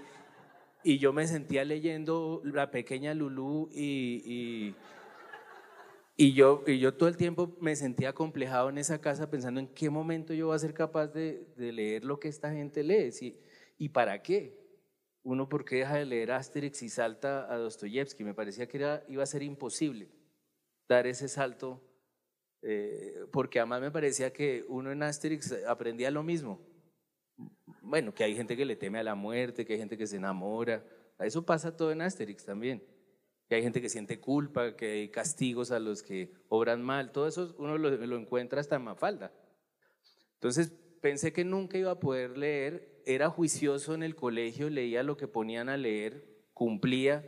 Y 0.83 0.99
yo 0.99 1.13
me 1.13 1.27
sentía 1.27 1.63
leyendo 1.63 2.41
La 2.43 2.71
pequeña 2.71 3.13
Lulú 3.13 3.69
y, 3.71 4.21
y, 4.25 4.75
yo, 6.17 6.63
y 6.65 6.79
yo 6.79 6.93
todo 6.95 7.09
el 7.09 7.17
tiempo 7.17 7.55
me 7.61 7.75
sentía 7.75 8.13
complejado 8.13 8.69
en 8.69 8.77
esa 8.77 8.99
casa 8.99 9.29
pensando 9.29 9.59
en 9.59 9.67
qué 9.67 9.89
momento 9.89 10.33
yo 10.33 10.47
voy 10.47 10.55
a 10.55 10.59
ser 10.59 10.73
capaz 10.73 11.07
de, 11.07 11.47
de 11.55 11.71
leer 11.71 12.03
lo 12.03 12.19
que 12.19 12.27
esta 12.27 12.51
gente 12.51 12.83
lee 12.83 13.11
y 13.77 13.89
para 13.89 14.21
qué. 14.21 14.57
Uno, 15.23 15.49
¿por 15.49 15.65
qué 15.65 15.77
deja 15.77 15.97
de 15.97 16.05
leer 16.05 16.31
Asterix 16.31 16.81
y 16.81 16.89
salta 16.89 17.51
a 17.51 17.57
Dostoyevsky? 17.57 18.23
Me 18.23 18.33
parecía 18.33 18.67
que 18.67 18.77
era, 18.77 19.03
iba 19.09 19.23
a 19.23 19.27
ser 19.27 19.43
imposible 19.43 20.09
dar 20.87 21.05
ese 21.05 21.27
salto, 21.27 21.83
eh, 22.61 23.25
porque 23.31 23.59
además 23.59 23.81
me 23.81 23.91
parecía 23.91 24.31
que 24.31 24.65
uno 24.69 24.91
en 24.91 25.03
Asterix 25.03 25.51
aprendía 25.67 26.09
lo 26.11 26.23
mismo 26.23 26.59
bueno, 27.81 28.13
que 28.13 28.23
hay 28.23 28.35
gente 28.35 28.57
que 28.57 28.65
le 28.65 28.75
teme 28.75 28.99
a 28.99 29.03
la 29.03 29.15
muerte, 29.15 29.65
que 29.65 29.73
hay 29.73 29.79
gente 29.79 29.97
que 29.97 30.07
se 30.07 30.17
enamora. 30.17 30.83
Eso 31.19 31.45
pasa 31.45 31.75
todo 31.75 31.91
en 31.91 32.01
Asterix 32.01 32.43
también. 32.43 32.83
Que 33.47 33.55
hay 33.55 33.63
gente 33.63 33.81
que 33.81 33.89
siente 33.89 34.19
culpa, 34.19 34.75
que 34.75 34.91
hay 34.91 35.09
castigos 35.09 35.71
a 35.71 35.79
los 35.79 36.03
que 36.03 36.33
obran 36.49 36.81
mal. 36.81 37.11
Todo 37.11 37.27
eso 37.27 37.55
uno 37.57 37.77
lo, 37.77 38.17
encuentra 38.17 38.59
hasta 38.59 38.75
en 38.75 38.83
Mafalda. 38.83 39.31
Entonces 40.35 40.73
pensé 41.01 41.31
que 41.31 41.45
nunca 41.45 41.77
iba 41.77 41.91
a 41.91 41.99
poder 41.99 42.37
leer. 42.37 43.01
Era 43.05 43.29
juicioso 43.29 43.93
en 43.93 44.03
el 44.03 44.15
colegio, 44.15 44.69
leía 44.69 45.01
lo 45.01 45.15
que 45.15 45.27
ponían 45.27 45.69
a 45.69 45.77
leer, 45.77 46.25
cumplía, 46.53 47.25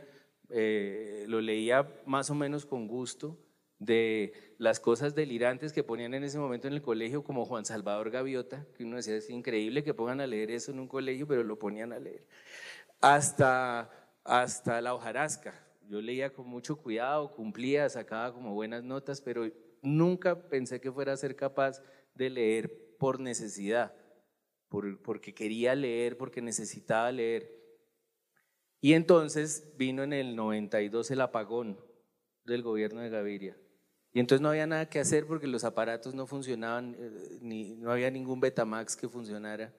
eh, 0.50 1.24
lo 1.26 1.40
leía 1.40 1.88
más 2.04 2.28
o 2.28 2.34
menos 2.34 2.66
con 2.66 2.86
gusto 2.86 3.38
de 3.80 4.54
las 4.58 4.78
cosas 4.78 5.14
delirantes 5.14 5.72
que 5.72 5.82
ponían 5.82 6.12
en 6.14 6.22
ese 6.22 6.38
momento 6.38 6.68
en 6.68 6.74
el 6.74 6.82
colegio, 6.82 7.24
como 7.24 7.46
Juan 7.46 7.64
Salvador 7.64 8.10
Gaviota, 8.10 8.66
que 8.76 8.84
uno 8.84 8.96
decía, 8.96 9.16
es 9.16 9.30
increíble 9.30 9.82
que 9.82 9.94
pongan 9.94 10.20
a 10.20 10.26
leer 10.26 10.50
eso 10.50 10.70
en 10.70 10.80
un 10.80 10.86
colegio, 10.86 11.26
pero 11.26 11.42
lo 11.42 11.58
ponían 11.58 11.92
a 11.94 11.98
leer, 11.98 12.26
hasta, 13.00 13.90
hasta 14.22 14.80
la 14.82 14.94
hojarasca. 14.94 15.69
Yo 15.90 16.00
leía 16.00 16.32
con 16.32 16.46
mucho 16.46 16.76
cuidado, 16.76 17.32
cumplía, 17.32 17.88
sacaba 17.88 18.32
como 18.32 18.54
buenas 18.54 18.84
notas, 18.84 19.20
pero 19.20 19.50
nunca 19.82 20.48
pensé 20.48 20.80
que 20.80 20.92
fuera 20.92 21.12
a 21.12 21.16
ser 21.16 21.34
capaz 21.34 21.82
de 22.14 22.30
leer 22.30 22.96
por 22.96 23.18
necesidad, 23.18 23.92
por, 24.68 25.02
porque 25.02 25.34
quería 25.34 25.74
leer, 25.74 26.16
porque 26.16 26.40
necesitaba 26.40 27.10
leer. 27.10 27.50
Y 28.80 28.92
entonces 28.92 29.76
vino 29.76 30.04
en 30.04 30.12
el 30.12 30.36
92 30.36 31.10
el 31.10 31.22
apagón 31.22 31.76
del 32.44 32.62
gobierno 32.62 33.00
de 33.00 33.10
Gaviria. 33.10 33.58
Y 34.12 34.20
entonces 34.20 34.40
no 34.40 34.50
había 34.50 34.68
nada 34.68 34.88
que 34.88 35.00
hacer 35.00 35.26
porque 35.26 35.48
los 35.48 35.64
aparatos 35.64 36.14
no 36.14 36.28
funcionaban, 36.28 36.94
eh, 37.00 37.38
ni, 37.40 37.74
no 37.74 37.90
había 37.90 38.12
ningún 38.12 38.38
Betamax 38.38 38.94
que 38.94 39.08
funcionara. 39.08 39.74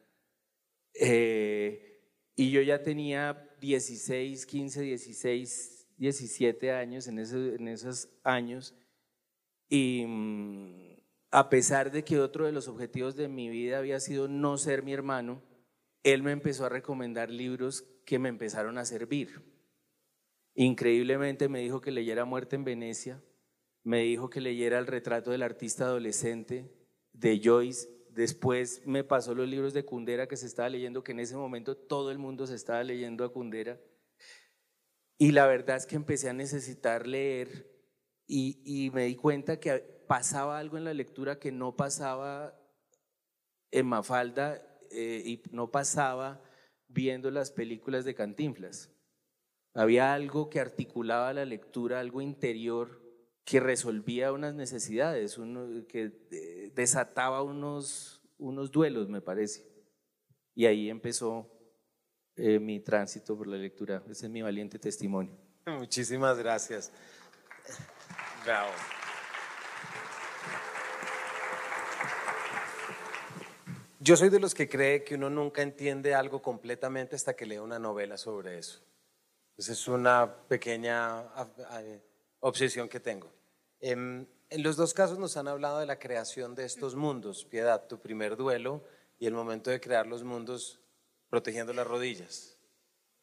Eh, 0.94 2.02
y 2.36 2.52
yo 2.52 2.62
ya 2.62 2.84
tenía 2.84 3.50
16, 3.62 4.46
15, 4.46 4.82
16, 4.82 5.81
17 6.02 6.72
años 6.72 7.08
en, 7.08 7.20
esos 7.20 8.10
años. 8.24 8.74
Y 9.70 10.04
mm, 10.08 10.98
a 11.30 11.48
pesar 11.48 11.92
de 11.92 12.04
que 12.04 12.20
otro 12.20 12.48
de 12.48 12.52
los 12.52 12.68
objetivos 12.68 13.16
de 13.16 13.28
mi 13.28 13.50
vida 13.50 13.78
había 13.78 14.00
sido 14.00 14.28
no 14.28 14.58
ser 14.58 14.82
mi 14.82 14.94
hermano, 14.94 15.44
él 16.02 16.24
me 16.24 16.32
empezó 16.32 16.66
a 16.66 16.70
recomendar 16.70 17.30
libros 17.30 17.84
que 18.04 18.18
me 18.18 18.30
empezaron 18.30 18.80
a 18.80 18.86
servir. 18.86 19.44
Increíblemente 20.56 21.48
me 21.50 21.60
dijo 21.60 21.82
que 21.82 21.92
leyera 21.92 22.26
Muerte 22.26 22.56
en 22.56 22.64
Venecia, 22.64 23.22
me 23.84 24.02
dijo 24.02 24.32
que 24.32 24.42
leyera 24.42 24.80
el 24.80 24.88
retrato 24.88 25.30
del 25.30 25.44
artista 25.44 25.86
adolescente 25.86 26.74
de 27.14 27.40
Joyce. 27.44 27.88
Después 28.10 28.82
me 28.88 29.04
pasó 29.04 29.36
los 29.36 29.48
libros 29.48 29.74
de 29.74 29.86
Kundera 29.86 30.28
que 30.28 30.36
se 30.36 30.48
estaba 30.48 30.68
leyendo, 30.68 31.04
que 31.04 31.12
en 31.12 31.20
ese 31.20 31.38
momento 31.38 31.78
todo 31.78 32.10
el 32.10 32.18
mundo 32.18 32.48
se 32.48 32.56
estaba 32.56 32.84
leyendo 32.84 33.24
a 33.24 33.32
Kundera. 33.32 33.80
Y 35.22 35.34
la 35.34 35.46
verdad 35.46 35.78
es 35.78 35.86
que 35.86 35.96
empecé 35.96 36.30
a 36.30 36.34
necesitar 36.34 37.06
leer 37.06 37.70
y, 38.26 38.90
me 38.92 39.06
di 39.06 39.16
cuenta 39.16 39.60
que 39.60 39.78
pasaba 40.08 40.58
algo 40.58 40.78
en 40.78 40.84
la 40.84 40.96
lectura 40.96 41.38
que 41.38 41.52
no 41.52 41.76
pasaba 41.76 42.60
en 43.70 43.86
Mafalda 43.86 44.64
eh, 44.90 45.22
y 45.24 45.44
no 45.52 45.70
pasaba 45.70 46.42
viendo 46.88 47.30
las 47.30 47.52
películas 47.52 48.04
de 48.04 48.16
Cantinflas. 48.16 48.90
Había 49.76 50.16
algo 50.16 50.50
que 50.50 50.60
articulaba 50.60 51.32
la 51.34 51.46
lectura, 51.46 52.00
algo 52.00 52.22
interior 52.22 53.00
que 53.46 53.60
resolvía 53.60 54.34
unas 54.34 54.56
necesidades, 54.56 55.38
uno, 55.38 55.86
que 55.88 56.14
eh, 56.32 56.72
desataba 56.74 57.44
unos, 57.44 58.24
unos 58.40 58.72
duelos, 58.72 59.08
me 59.08 59.22
parece. 59.22 59.72
Y 60.56 60.66
ahí 60.66 60.90
empezó 60.90 61.61
eh, 62.36 62.60
mi 62.60 62.80
tránsito 62.80 63.38
por 63.38 63.48
la 63.48 63.58
lectura. 63.58 64.02
Ese 64.10 64.26
es 64.26 64.32
mi 64.32 64.42
valiente 64.42 64.80
testimonio. 64.80 65.36
Muchísimas 65.66 66.38
gracias. 66.38 66.92
Bravo. 68.46 68.72
Yo 74.00 74.18
soy 74.18 74.30
de 74.30 74.40
los 74.40 74.56
que 74.56 74.68
cree 74.68 75.04
que 75.04 75.14
uno 75.14 75.30
nunca 75.30 75.62
entiende 75.62 76.16
algo 76.16 76.42
completamente 76.42 77.16
hasta 77.16 77.36
que 77.36 77.46
lee 77.46 77.60
una 77.60 77.78
novela 77.78 78.18
sobre 78.18 78.58
eso. 78.58 78.82
Esa 79.56 79.74
es 79.74 79.88
una 79.88 80.34
pequeña 80.48 81.24
obsesión 82.40 82.90
que 82.90 83.00
tengo. 83.00 83.32
Em, 83.80 84.26
en 84.50 84.64
los 84.64 84.76
dos 84.76 84.96
casos 84.96 85.20
nos 85.20 85.38
han 85.38 85.48
hablado 85.48 85.80
de 85.80 85.86
la 85.86 86.00
creación 86.00 86.56
de 86.56 86.66
estos 86.66 86.96
mundos. 86.96 87.46
Piedad, 87.46 87.86
tu 87.88 88.00
primer 88.00 88.38
duelo 88.38 88.84
y 89.20 89.28
el 89.28 89.34
momento 89.34 89.70
de 89.70 89.80
crear 89.80 90.08
los 90.08 90.24
mundos 90.24 90.81
protegiendo 91.32 91.74
las 91.74 91.88
rodillas. 91.88 92.60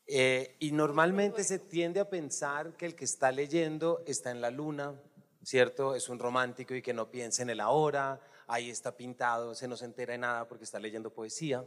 Eh, 0.08 0.56
y 0.58 0.72
normalmente 0.72 1.44
se 1.44 1.60
tiende 1.60 2.00
a 2.00 2.10
pensar 2.10 2.76
que 2.76 2.86
el 2.86 2.96
que 2.96 3.04
está 3.04 3.30
leyendo 3.30 4.02
está 4.04 4.32
en 4.32 4.40
la 4.40 4.50
luna, 4.50 5.00
¿cierto? 5.44 5.94
Es 5.94 6.08
un 6.08 6.18
romántico 6.18 6.74
y 6.74 6.82
que 6.82 6.92
no 6.92 7.12
piensa 7.12 7.42
en 7.42 7.50
el 7.50 7.60
ahora, 7.60 8.20
ahí 8.48 8.70
está 8.70 8.96
pintado, 8.96 9.54
se 9.54 9.68
no 9.68 9.76
se 9.76 9.84
entera 9.84 10.10
de 10.10 10.18
nada 10.18 10.48
porque 10.48 10.64
está 10.64 10.80
leyendo 10.80 11.14
poesía. 11.14 11.64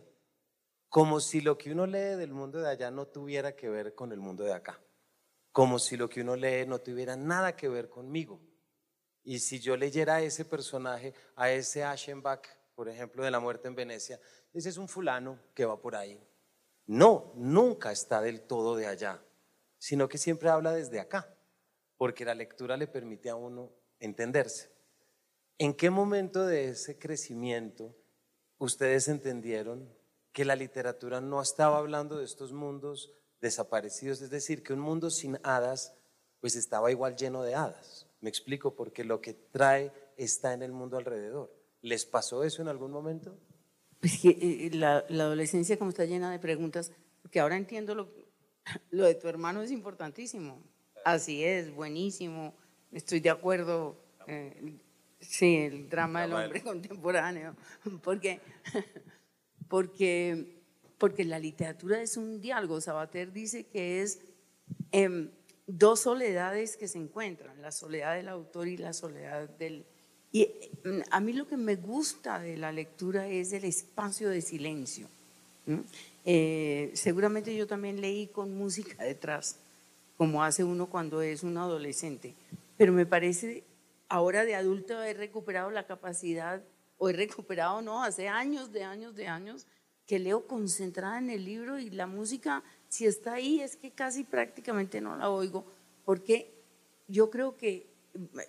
Como 0.89 1.21
si 1.21 1.39
lo 1.39 1.57
que 1.57 1.71
uno 1.71 1.85
lee 1.85 2.17
del 2.17 2.33
mundo 2.33 2.59
de 2.59 2.69
allá 2.69 2.91
no 2.91 3.07
tuviera 3.07 3.55
que 3.55 3.69
ver 3.69 3.95
con 3.95 4.11
el 4.11 4.19
mundo 4.19 4.43
de 4.43 4.53
acá 4.53 4.81
como 5.51 5.79
si 5.79 5.97
lo 5.97 6.09
que 6.09 6.21
uno 6.21 6.35
lee 6.35 6.65
no 6.65 6.79
tuviera 6.79 7.15
nada 7.15 7.55
que 7.55 7.67
ver 7.67 7.89
conmigo. 7.89 8.41
Y 9.23 9.39
si 9.39 9.59
yo 9.59 9.77
leyera 9.77 10.15
a 10.15 10.21
ese 10.21 10.45
personaje, 10.45 11.13
a 11.35 11.51
ese 11.51 11.83
Aschenbach, 11.83 12.47
por 12.73 12.89
ejemplo, 12.89 13.23
de 13.23 13.31
la 13.31 13.39
muerte 13.39 13.67
en 13.67 13.75
Venecia, 13.75 14.19
ese 14.53 14.69
es 14.69 14.77
un 14.77 14.87
fulano 14.87 15.39
que 15.53 15.65
va 15.65 15.79
por 15.79 15.95
ahí. 15.95 16.19
No, 16.91 17.31
nunca 17.37 17.93
está 17.93 18.19
del 18.19 18.41
todo 18.41 18.75
de 18.75 18.85
allá, 18.85 19.23
sino 19.77 20.09
que 20.09 20.17
siempre 20.17 20.49
habla 20.49 20.73
desde 20.73 20.99
acá, 20.99 21.33
porque 21.95 22.25
la 22.25 22.35
lectura 22.35 22.75
le 22.75 22.85
permite 22.85 23.29
a 23.29 23.35
uno 23.35 23.71
entenderse. 24.01 24.75
¿En 25.57 25.73
qué 25.73 25.89
momento 25.89 26.45
de 26.45 26.67
ese 26.67 26.99
crecimiento 26.99 27.95
ustedes 28.57 29.07
entendieron 29.07 29.89
que 30.33 30.43
la 30.43 30.57
literatura 30.57 31.21
no 31.21 31.41
estaba 31.41 31.77
hablando 31.77 32.17
de 32.17 32.25
estos 32.25 32.51
mundos 32.51 33.13
desaparecidos, 33.39 34.21
es 34.21 34.29
decir, 34.29 34.61
que 34.61 34.73
un 34.73 34.81
mundo 34.81 35.11
sin 35.11 35.39
hadas, 35.43 35.95
pues 36.41 36.57
estaba 36.57 36.91
igual 36.91 37.15
lleno 37.15 37.41
de 37.43 37.55
hadas. 37.55 38.09
Me 38.19 38.29
explico, 38.29 38.75
porque 38.75 39.05
lo 39.05 39.21
que 39.21 39.33
trae 39.33 39.93
está 40.17 40.51
en 40.51 40.61
el 40.61 40.73
mundo 40.73 40.97
alrededor. 40.97 41.55
¿Les 41.79 42.05
pasó 42.05 42.43
eso 42.43 42.61
en 42.61 42.67
algún 42.67 42.91
momento? 42.91 43.39
Pues 44.01 44.19
que 44.19 44.29
eh, 44.29 44.69
la, 44.73 44.97
adolescencia 44.97 45.77
como 45.77 45.91
está 45.91 46.03
llena 46.03 46.29
de 46.29 46.39
preguntas, 46.39 46.91
porque 47.21 47.39
ahora 47.39 47.55
entiendo 47.55 47.95
lo, 47.95 48.09
lo 48.91 49.05
de 49.05 49.15
tu 49.15 49.29
hermano 49.29 49.61
es 49.61 49.71
importantísimo. 49.71 50.61
Así 51.05 51.43
es, 51.43 51.73
buenísimo, 51.73 52.53
estoy 52.91 53.21
de 53.21 53.29
acuerdo. 53.29 54.03
Eh, 54.27 54.77
sí, 55.19 55.55
el 55.57 55.89
drama 55.89 56.23
del 56.23 56.33
hombre 56.33 56.61
contemporáneo, 56.63 57.55
porque, 58.03 58.41
porque 59.69 60.61
porque 61.01 61.25
la 61.25 61.39
literatura 61.39 61.99
es 61.99 62.15
un 62.15 62.39
diálogo. 62.41 62.79
Sabater 62.79 63.33
dice 63.33 63.65
que 63.65 64.03
es, 64.03 64.19
em, 64.91 65.31
dos 65.65 66.01
soledades 66.01 66.77
que 66.77 66.87
se 66.87 66.99
encuentran, 66.99 67.59
la 67.59 67.71
soledad 67.71 68.13
del 68.15 68.29
autor 68.29 68.67
y 68.67 68.77
la 68.77 68.93
soledad 68.93 69.49
del... 69.49 69.83
Y 70.31 70.47
mm, 70.83 70.99
a 71.11 71.19
mí 71.19 71.33
lo 71.33 71.47
que 71.47 71.57
me 71.57 71.75
gusta 71.75 72.39
de 72.39 72.57
la 72.57 72.71
lectura 72.71 73.27
es 73.27 73.53
el 73.53 73.65
espacio 73.65 74.29
de 74.29 74.41
silencio. 74.41 75.07
Eh, 76.25 76.91
seguramente 76.93 77.55
yo 77.55 77.67
también 77.67 78.01
leí 78.01 78.27
con 78.27 78.55
música 78.55 79.03
detrás, 79.03 79.57
como 80.17 80.43
hace 80.43 80.63
uno 80.63 80.87
cuando 80.87 81.21
es 81.21 81.43
un 81.43 81.57
adolescente, 81.57 82.33
pero 82.77 82.93
me 82.93 83.05
parece, 83.05 83.63
ahora 84.09 84.45
de 84.45 84.55
adulto 84.55 85.01
he 85.03 85.13
recuperado 85.13 85.71
la 85.71 85.85
capacidad, 85.85 86.61
o 86.97 87.09
he 87.09 87.13
recuperado, 87.13 87.81
no, 87.81 88.03
hace 88.03 88.27
años, 88.27 88.71
de 88.71 88.83
años, 88.83 89.15
de 89.15 89.27
años, 89.27 89.65
que 90.05 90.19
leo 90.19 90.45
concentrada 90.45 91.17
en 91.17 91.29
el 91.29 91.45
libro 91.45 91.79
y 91.79 91.89
la 91.89 92.05
música, 92.05 92.63
si 92.89 93.05
está 93.07 93.33
ahí, 93.33 93.61
es 93.61 93.75
que 93.75 93.91
casi 93.91 94.23
prácticamente 94.23 95.01
no 95.01 95.15
la 95.15 95.29
oigo, 95.29 95.65
porque 96.05 96.53
yo 97.07 97.31
creo 97.31 97.57
que, 97.57 97.87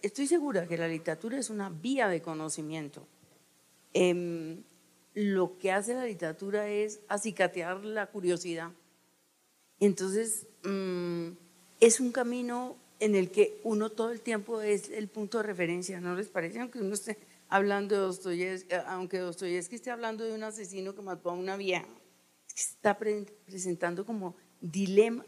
estoy 0.03 0.27
segura 0.27 0.67
que 0.67 0.77
la 0.77 0.89
literatura 0.89 1.39
es 1.39 1.51
una 1.51 1.71
vía 1.71 2.09
de 2.09 2.23
conocimiento. 2.23 3.07
Em, 3.95 4.63
lo 5.15 5.59
que 5.59 5.73
hace 5.73 5.95
la 5.95 6.07
literatura 6.07 6.69
es 6.69 7.01
acicatear 7.09 7.85
la 7.85 8.07
curiosidad. 8.07 8.71
Entonces, 9.81 10.47
mm, 10.65 11.33
es 11.81 12.01
un 12.01 12.13
camino 12.13 12.77
en 13.01 13.17
el 13.17 13.31
que 13.31 13.61
uno 13.65 13.91
todo 13.91 14.11
el 14.11 14.21
tiempo 14.21 14.63
es 14.63 14.89
el 14.91 15.09
punto 15.09 15.39
de 15.39 15.45
referencia, 15.45 16.01
¿no 16.01 16.15
les 16.15 16.29
parece? 16.29 16.61
Aunque 16.61 16.79
uno 16.79 16.95
esté 16.95 17.19
hablando 17.49 17.97
de 17.97 18.01
Dostoyevsky, 18.03 18.73
eh, 18.73 18.83
aunque 18.87 19.19
Dostoyevsky 19.19 19.75
esté 19.75 19.91
hablando 19.91 20.25
de 20.25 20.33
un 20.33 20.45
asesino 20.45 20.95
que 20.95 21.03
mató 21.03 21.31
a 21.31 21.35
una 21.35 21.57
vieja, 21.57 21.89
está 22.55 22.97
presentando 22.97 24.07
como 24.07 24.37
dilema. 24.61 25.27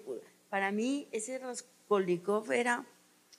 Para 0.49 0.71
mí, 0.71 1.09
ese 1.11 1.39
Raskolnikov 1.39 2.53
era 2.53 2.87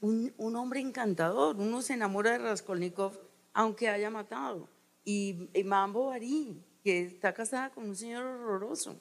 un, 0.02 0.56
hombre 0.56 0.80
encantador. 0.80 1.56
Uno 1.58 1.82
se 1.82 1.94
enamora 1.94 2.32
de 2.32 2.40
Raskolnikov 2.40 3.20
aunque 3.54 3.90
haya 3.90 4.10
matado. 4.10 4.68
Y, 5.04 5.50
y 5.54 5.64
Bovary, 5.64 6.62
que 6.84 7.04
está 7.04 7.34
casada 7.34 7.70
con 7.70 7.86
un 7.86 7.96
señor 7.96 8.26
horroroso, 8.26 9.00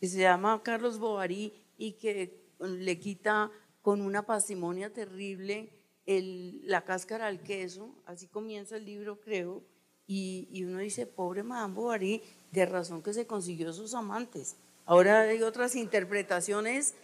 que 0.00 0.08
se 0.08 0.20
llama 0.20 0.60
Carlos 0.62 0.98
Bovary 0.98 1.52
y 1.78 1.92
que 1.92 2.44
le 2.60 2.98
quita 2.98 3.50
con 3.82 4.00
una 4.00 4.26
pasimonia 4.26 4.92
terrible 4.92 5.70
la 6.06 6.84
cáscara 6.84 7.26
al 7.26 7.40
queso, 7.42 7.94
así 8.06 8.26
comienza 8.26 8.76
el 8.76 8.84
libro, 8.84 9.20
creo, 9.20 9.62
y, 10.06 10.62
uno 10.64 10.78
dice, 10.78 11.06
pobre 11.06 11.42
Madame 11.42 11.74
Bovary, 11.74 12.22
de 12.52 12.66
razón 12.66 13.02
que 13.02 13.14
se 13.14 13.26
consiguió 13.26 13.72
sus 13.72 13.94
amantes. 13.94 14.56
Ahora 14.84 15.22
hay 15.22 15.42
otras 15.42 15.76
interpretaciones, 15.76 16.94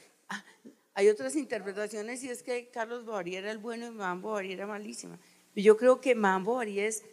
hay 0.95 1.09
otras 1.09 1.37
interpretaciones 1.37 2.23
y 2.25 2.31
es 2.31 2.43
que 2.43 2.69
Carlos 2.71 3.05
Bovary 3.05 3.37
era 3.37 3.51
el 3.51 3.59
bueno 3.59 3.87
y 3.87 3.91
Madame 3.91 4.23
Bovary 4.23 4.53
era 4.53 4.67
malísima. 4.67 5.19
Yo 5.55 5.77
creo 5.77 6.01
que 6.01 6.15
Madame 6.15 6.45
Bovary 6.45 6.81
es 6.81 7.05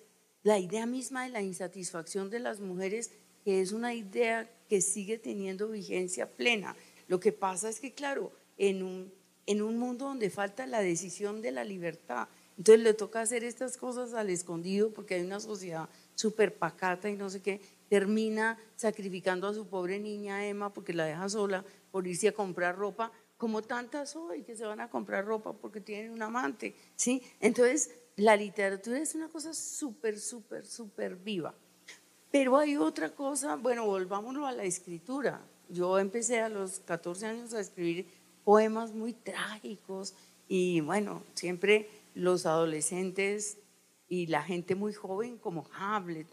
la 0.43 0.59
idea 0.59 0.85
misma 0.85 1.23
de 1.23 1.29
la 1.29 1.41
insatisfacción 1.41 2.29
de 2.29 2.39
las 2.39 2.59
mujeres, 2.59 3.11
que 3.43 3.61
es 3.61 3.71
una 3.71 3.93
idea 3.93 4.49
que 4.69 4.81
sigue 4.81 5.17
teniendo 5.17 5.69
vigencia 5.69 6.29
plena. 6.29 6.75
Lo 7.07 7.19
que 7.19 7.31
pasa 7.31 7.69
es 7.69 7.79
que, 7.79 7.93
claro, 7.93 8.31
en 8.57 8.83
un, 8.83 9.13
en 9.45 9.61
un 9.61 9.77
mundo 9.77 10.05
donde 10.05 10.29
falta 10.29 10.65
la 10.65 10.81
decisión 10.81 11.41
de 11.41 11.51
la 11.51 11.63
libertad. 11.63 12.27
Entonces 12.57 12.83
le 12.83 12.93
toca 12.93 13.21
hacer 13.21 13.43
estas 13.43 13.77
cosas 13.77 14.13
al 14.13 14.29
escondido 14.29 14.91
porque 14.91 15.15
hay 15.15 15.21
una 15.21 15.39
sociedad 15.39 15.89
súper 16.15 16.55
pacata 16.57 17.09
y 17.09 17.15
no 17.15 17.29
sé 17.29 17.41
qué. 17.41 17.61
Termina 17.87 18.57
sacrificando 18.75 19.47
a 19.47 19.53
su 19.53 19.67
pobre 19.67 19.99
niña 19.99 20.45
Emma 20.47 20.73
porque 20.73 20.93
la 20.93 21.05
deja 21.05 21.29
sola 21.29 21.63
por 21.91 22.07
irse 22.07 22.27
a 22.27 22.33
comprar 22.33 22.75
ropa, 22.75 23.11
como 23.37 23.61
tantas 23.61 24.15
hoy 24.15 24.43
que 24.43 24.55
se 24.55 24.65
van 24.65 24.81
a 24.81 24.89
comprar 24.89 25.25
ropa 25.25 25.53
porque 25.53 25.79
tienen 25.79 26.11
un 26.11 26.21
amante. 26.21 26.75
¿sí? 26.95 27.21
Entonces 27.39 27.91
la 28.15 28.35
literatura 28.35 28.99
es 28.99 29.15
una 29.15 29.29
cosa 29.29 29.53
súper, 29.53 30.19
súper, 30.19 30.65
súper 30.65 31.15
viva. 31.15 31.53
Pero 32.31 32.57
hay 32.57 32.75
otra 32.75 33.13
cosa, 33.13 33.55
bueno, 33.55 33.85
volvámonos 33.85 34.47
a 34.47 34.51
la 34.51 34.63
escritura. 34.63 35.41
Yo 35.69 35.97
empecé 35.99 36.41
a 36.41 36.49
los 36.49 36.79
14 36.79 37.25
años 37.27 37.53
a 37.53 37.59
escribir 37.59 38.07
poemas 38.43 38.93
muy 38.93 39.13
trágicos 39.13 40.13
y 40.47 40.81
bueno, 40.81 41.23
siempre 41.33 41.89
los 42.15 42.45
adolescentes 42.45 43.57
y 44.09 44.27
la 44.27 44.41
gente 44.41 44.75
muy 44.75 44.93
joven 44.93 45.37
como 45.37 45.65
Hamlet, 45.73 46.27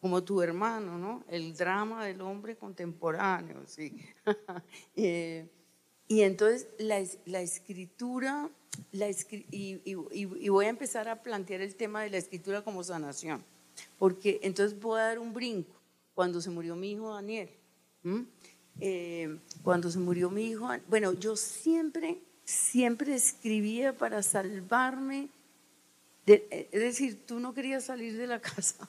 como 0.00 0.22
tu 0.22 0.42
hermano, 0.42 0.98
¿no? 0.98 1.24
El 1.28 1.56
drama 1.56 2.04
del 2.04 2.20
hombre 2.20 2.56
contemporáneo, 2.56 3.62
sí. 3.66 3.96
Eh, 4.96 5.48
y 6.10 6.22
entonces 6.22 6.66
la, 6.78 7.00
la 7.24 7.40
escritura, 7.40 8.50
la 8.90 9.08
y, 9.08 9.80
y, 9.84 10.48
voy 10.48 10.66
a 10.66 10.68
empezar 10.68 11.08
a 11.08 11.22
plantear 11.22 11.60
el 11.60 11.76
tema 11.76 12.02
de 12.02 12.10
la 12.10 12.16
escritura 12.16 12.62
como 12.62 12.82
sanación, 12.82 13.44
porque 13.96 14.40
entonces 14.42 14.78
voy 14.80 14.98
a 14.98 15.04
dar 15.04 15.20
un 15.20 15.32
brinco 15.32 15.72
cuando 16.12 16.40
se 16.40 16.50
murió 16.50 16.74
mi 16.74 16.90
hijo 16.90 17.14
Daniel. 17.14 17.48
Eh, 18.80 19.38
cuando 19.62 19.88
se 19.88 20.00
murió 20.00 20.30
mi 20.30 20.50
hijo, 20.50 20.68
bueno, 20.88 21.12
yo 21.12 21.36
siempre, 21.36 22.18
siempre 22.44 23.14
escribía 23.14 23.96
para 23.96 24.24
salvarme. 24.24 25.28
es 26.26 26.70
decir, 26.72 27.24
tú 27.24 27.38
no 27.38 27.54
querías 27.54 27.84
salir 27.84 28.16
de 28.16 28.26
la 28.26 28.40
casa, 28.40 28.88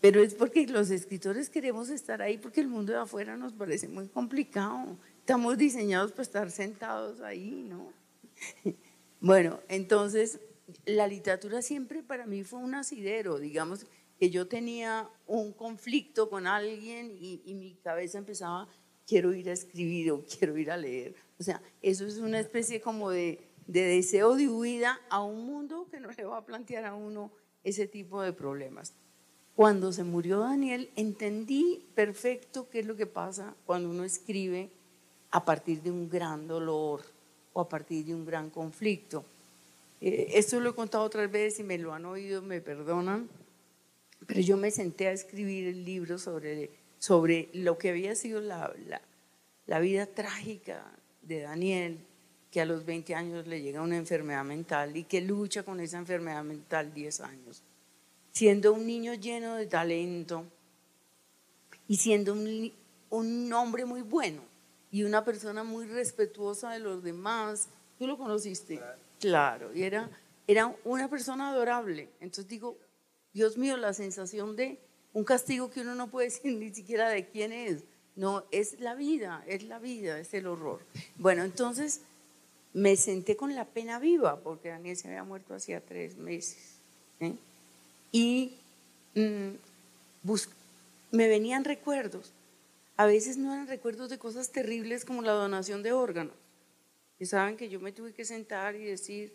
pero 0.00 0.20
es 0.20 0.34
porque 0.34 0.66
los 0.66 0.90
escritores 0.90 1.48
queremos 1.48 1.90
estar 1.90 2.22
ahí 2.22 2.38
porque 2.38 2.60
el 2.60 2.66
mundo 2.66 2.92
de 2.92 2.98
afuera 2.98 3.36
nos 3.36 3.52
parece 3.52 3.86
muy 3.86 4.08
complicado. 4.08 4.98
Estamos 5.26 5.58
diseñados 5.58 6.12
para 6.12 6.22
estar 6.22 6.50
sentados 6.52 7.20
ahí, 7.20 7.66
¿no? 7.68 7.92
Bueno, 9.18 9.58
entonces 9.68 10.38
la 10.84 11.08
literatura 11.08 11.62
siempre 11.62 12.04
para 12.04 12.26
mí 12.26 12.44
fue 12.44 12.60
un 12.60 12.76
asidero, 12.76 13.40
digamos 13.40 13.86
que 14.20 14.30
yo 14.30 14.46
tenía 14.46 15.10
un 15.26 15.52
conflicto 15.52 16.30
con 16.30 16.46
alguien 16.46 17.10
y, 17.10 17.42
y 17.44 17.54
mi 17.54 17.74
cabeza 17.74 18.18
empezaba 18.18 18.68
quiero 19.04 19.34
ir 19.34 19.50
a 19.50 19.54
escribir 19.54 20.12
o 20.12 20.24
quiero 20.24 20.56
ir 20.58 20.70
a 20.70 20.76
leer. 20.76 21.16
O 21.40 21.42
sea, 21.42 21.60
eso 21.82 22.06
es 22.06 22.18
una 22.18 22.38
especie 22.38 22.80
como 22.80 23.10
de, 23.10 23.50
deseo 23.66 24.36
de 24.36 24.48
huida 24.48 25.00
a 25.10 25.24
un 25.24 25.44
mundo 25.44 25.88
que 25.90 25.98
no 25.98 26.12
le 26.12 26.24
va 26.24 26.36
a 26.36 26.46
plantear 26.46 26.84
a 26.84 26.94
uno 26.94 27.32
ese 27.64 27.88
tipo 27.88 28.22
de 28.22 28.32
problemas. 28.32 28.94
Cuando 29.56 29.90
se 29.90 30.04
murió 30.04 30.38
Daniel, 30.38 30.92
entendí 30.94 31.88
perfecto 31.96 32.68
qué 32.68 32.78
es 32.78 32.86
lo 32.86 32.94
que 32.94 33.06
pasa 33.06 33.56
cuando 33.64 33.90
uno 33.90 34.04
escribe 34.04 34.70
a 35.30 35.44
partir 35.44 35.82
de 35.82 35.90
un 35.90 36.08
gran 36.08 36.46
dolor 36.46 37.02
o 37.52 37.60
a 37.60 37.68
partir 37.68 38.04
de 38.04 38.14
un 38.14 38.24
gran 38.24 38.50
conflicto. 38.50 39.24
Eh, 40.00 40.32
esto 40.34 40.60
lo 40.60 40.70
he 40.70 40.74
contado 40.74 41.04
otras 41.04 41.30
veces 41.30 41.60
y 41.60 41.62
me 41.62 41.78
lo 41.78 41.92
han 41.92 42.04
oído, 42.04 42.42
me 42.42 42.60
perdonan, 42.60 43.28
pero 44.26 44.40
yo 44.40 44.56
me 44.56 44.70
senté 44.70 45.08
a 45.08 45.12
escribir 45.12 45.68
el 45.68 45.84
libro 45.84 46.18
sobre 46.18 46.70
sobre 46.98 47.48
lo 47.52 47.78
que 47.78 47.90
había 47.90 48.14
sido 48.14 48.40
la, 48.40 48.72
la, 49.66 49.78
vida 49.80 50.06
trágica 50.06 50.84
de 51.22 51.40
Daniel, 51.40 51.98
que 52.50 52.60
a 52.60 52.64
los 52.64 52.84
20 52.84 53.14
años 53.14 53.46
le 53.46 53.62
llega 53.62 53.82
una 53.82 53.96
enfermedad 53.96 54.44
mental 54.44 54.96
y 54.96 55.04
que 55.04 55.20
lucha 55.20 55.62
con 55.62 55.80
esa 55.80 55.98
enfermedad 55.98 56.42
mental 56.42 56.92
10 56.94 57.20
años, 57.20 57.62
siendo 58.32 58.72
un 58.72 58.86
niño 58.86 59.14
lleno 59.14 59.56
de 59.56 59.66
talento 59.66 60.44
y 61.88 61.96
siendo 61.96 62.32
un, 62.32 62.72
un 63.10 63.52
hombre 63.52 63.84
muy 63.84 64.02
bueno 64.02 64.42
y 64.90 65.04
una 65.04 65.24
persona 65.24 65.64
muy 65.64 65.86
respetuosa 65.86 66.72
de 66.72 66.78
los 66.78 67.02
demás. 67.02 67.68
¿Tú 67.98 68.06
lo 68.06 68.16
conociste? 68.16 68.80
Claro, 69.20 69.74
y 69.74 69.82
era, 69.82 70.10
era 70.46 70.74
una 70.84 71.08
persona 71.08 71.50
adorable. 71.50 72.08
Entonces 72.20 72.48
digo, 72.48 72.76
Dios 73.32 73.56
mío, 73.56 73.76
la 73.76 73.92
sensación 73.92 74.56
de 74.56 74.78
un 75.12 75.24
castigo 75.24 75.70
que 75.70 75.80
uno 75.80 75.94
no 75.94 76.08
puede 76.08 76.28
decir 76.30 76.56
ni 76.56 76.72
siquiera 76.74 77.08
de 77.08 77.26
quién 77.26 77.52
es. 77.52 77.82
No, 78.16 78.44
es 78.50 78.80
la 78.80 78.94
vida, 78.94 79.44
es 79.46 79.62
la 79.64 79.78
vida, 79.78 80.18
es 80.18 80.32
el 80.32 80.46
horror. 80.46 80.80
Bueno, 81.16 81.44
entonces 81.44 82.00
me 82.72 82.96
senté 82.96 83.36
con 83.36 83.54
la 83.54 83.66
pena 83.66 83.98
viva, 83.98 84.40
porque 84.40 84.68
Daniel 84.68 84.96
se 84.96 85.08
había 85.08 85.24
muerto 85.24 85.54
hacía 85.54 85.80
tres 85.80 86.16
meses. 86.16 86.76
¿eh? 87.20 87.34
Y 88.12 88.54
mm, 89.14 89.50
me 91.10 91.28
venían 91.28 91.64
recuerdos. 91.64 92.32
A 92.96 93.06
veces 93.06 93.36
no 93.36 93.52
eran 93.52 93.68
recuerdos 93.68 94.08
de 94.08 94.18
cosas 94.18 94.50
terribles 94.50 95.04
como 95.04 95.22
la 95.22 95.32
donación 95.32 95.82
de 95.82 95.92
órganos. 95.92 96.34
Y 97.18 97.26
saben 97.26 97.56
que 97.56 97.68
yo 97.68 97.80
me 97.80 97.92
tuve 97.92 98.12
que 98.12 98.24
sentar 98.24 98.74
y 98.74 98.84
decir, 98.84 99.34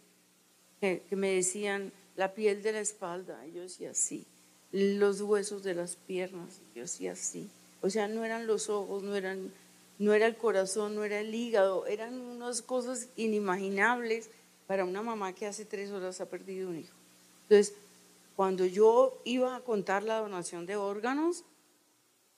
que 0.80 1.04
me 1.12 1.34
decían 1.34 1.91
la 2.15 2.34
piel 2.34 2.63
de 2.63 2.71
la 2.71 2.80
espalda. 2.80 3.45
Yo 3.47 3.62
decía, 3.62 3.93
sí 3.93 4.26
los 4.71 5.21
huesos 5.21 5.63
de 5.63 5.76
las 5.76 5.95
piernas. 5.95 6.60
Yo 6.76 6.84
hacía 6.84 7.13
así. 7.13 7.50
O 7.82 7.89
sea, 7.89 8.08
no 8.08 8.24
eran 8.24 8.47
los 8.47 8.69
ojos, 8.69 9.04
no, 9.04 9.15
eran, 9.15 9.52
no 10.00 10.13
era 10.13 10.28
el 10.28 10.38
corazón, 10.38 10.95
no 10.95 11.04
era 11.04 11.19
el 11.19 11.34
hígado, 11.34 11.86
eran 11.88 12.19
unas 12.19 12.62
cosas 12.62 13.10
inimaginables 13.15 14.30
para 14.67 14.86
una 14.86 15.02
mamá 15.02 15.34
que 15.34 15.47
hace 15.47 15.65
tres 15.65 15.91
horas 15.91 16.21
ha 16.21 16.28
perdido 16.28 16.69
un 16.69 16.80
hijo. 16.80 16.95
Entonces, 17.43 17.76
cuando 18.36 18.65
yo 18.65 19.19
iba 19.26 19.56
a 19.56 19.62
contar 19.62 20.04
la 20.04 20.19
donación 20.19 20.65
de 20.65 20.76
órganos, 20.76 21.43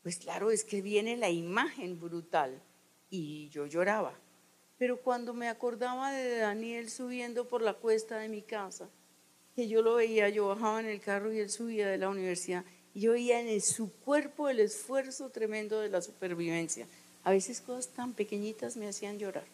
pues 0.04 0.18
claro, 0.18 0.52
es 0.52 0.64
que 0.64 0.82
viene 0.82 1.18
la 1.18 1.30
imagen 1.30 2.00
brutal 2.00 2.62
y 3.10 3.50
yo 3.50 3.66
lloraba. 3.66 4.14
Pero 4.78 4.98
cuando 4.98 5.34
me 5.34 5.48
acordaba 5.48 6.12
de 6.12 6.38
Daniel 6.38 6.90
subiendo 6.90 7.48
por 7.48 7.62
la 7.62 7.74
cuesta 7.74 8.18
de 8.18 8.28
mi 8.28 8.42
casa, 8.42 8.90
que 9.56 9.68
yo 9.68 9.82
lo 9.82 9.96
veía, 9.96 10.30
yo 10.30 10.48
bajaba 10.48 10.82
en 10.82 10.88
el 10.88 11.00
carro 11.00 11.32
y 11.32 11.40
él 11.40 11.50
subía 11.50 11.88
de 11.88 11.98
la 11.98 12.10
universidad, 12.10 12.66
y 12.94 13.02
yo 13.02 13.14
veía 13.14 13.40
en 13.40 13.62
su 13.62 13.92
cuerpo 13.92 14.50
el 14.50 14.60
esfuerzo 14.60 15.30
tremendo 15.30 15.80
de 15.80 15.90
la 15.90 16.02
supervivencia. 16.02 16.86
A 17.24 17.32
veces 17.32 17.62
cosas 17.62 17.88
tan 17.94 18.14
pequeñitas 18.14 18.76
me 18.76 18.88
hacían 18.88 19.18
llorar. 19.18 19.46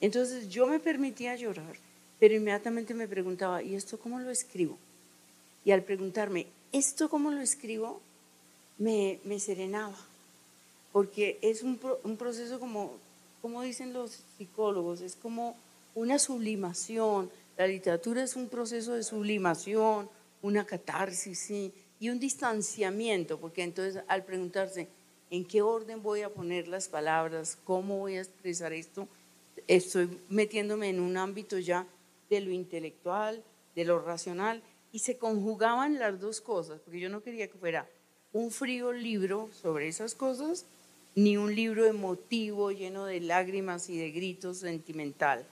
Entonces 0.00 0.48
yo 0.48 0.66
me 0.66 0.78
permitía 0.78 1.34
llorar, 1.34 1.76
pero 2.20 2.34
inmediatamente 2.34 2.94
me 2.94 3.08
preguntaba, 3.08 3.62
¿y 3.62 3.74
esto 3.74 3.98
cómo 3.98 4.20
lo 4.20 4.30
escribo? 4.30 4.78
Y 5.64 5.72
al 5.72 5.82
preguntarme, 5.82 6.46
¿esto 6.72 7.10
cómo 7.10 7.30
lo 7.32 7.40
escribo? 7.40 8.00
Me, 8.78 9.18
serenaba, 9.40 9.96
porque 10.92 11.38
es 11.42 11.62
un, 11.62 11.80
un 12.04 12.16
proceso 12.16 12.60
como, 12.60 12.92
como 13.42 13.62
dicen 13.62 13.92
los 13.92 14.22
psicólogos, 14.36 15.00
es 15.00 15.16
como 15.16 15.56
una 15.94 16.18
sublimación. 16.18 17.30
La 17.56 17.66
literatura 17.66 18.22
es 18.22 18.36
un 18.36 18.48
proceso 18.48 18.94
de 18.94 19.02
sublimación, 19.02 20.08
una 20.42 20.64
catarsis, 20.64 21.38
sí, 21.38 21.72
y 22.00 22.10
un 22.10 22.20
distanciamiento, 22.20 23.38
porque 23.38 23.64
entonces 23.64 24.02
al 24.06 24.24
preguntarse, 24.24 24.86
¿en 25.30 25.44
qué 25.44 25.62
orden 25.62 26.02
voy 26.02 26.22
a 26.22 26.28
poner 26.28 26.68
las 26.68 26.88
palabras? 26.88 27.58
¿Cómo 27.64 27.98
voy 27.98 28.16
a 28.16 28.20
expresar 28.20 28.72
esto? 28.72 29.08
Estoy 29.66 30.08
metiéndome 30.28 30.88
en 30.88 31.00
un 31.00 31.16
ámbito 31.16 31.58
ya 31.58 31.86
de 32.30 32.40
lo 32.40 32.52
intelectual, 32.52 33.42
de 33.74 33.84
lo 33.84 33.98
racional, 33.98 34.62
y 34.92 35.00
se 35.00 35.18
conjugaban 35.18 35.98
las 35.98 36.20
dos 36.20 36.40
cosas, 36.40 36.80
porque 36.80 37.00
yo 37.00 37.08
no 37.08 37.22
quería 37.22 37.48
que 37.48 37.58
fuera 37.58 37.88
un 38.32 38.50
frío 38.50 38.92
libro 38.92 39.48
sobre 39.52 39.88
esas 39.88 40.14
cosas, 40.14 40.64
ni 41.14 41.36
un 41.36 41.54
libro 41.54 41.84
emotivo 41.86 42.70
lleno 42.70 43.04
de 43.06 43.20
lágrimas 43.20 43.88
y 43.88 43.98
de 43.98 44.10
gritos 44.10 44.58
sentimental. 44.58 45.46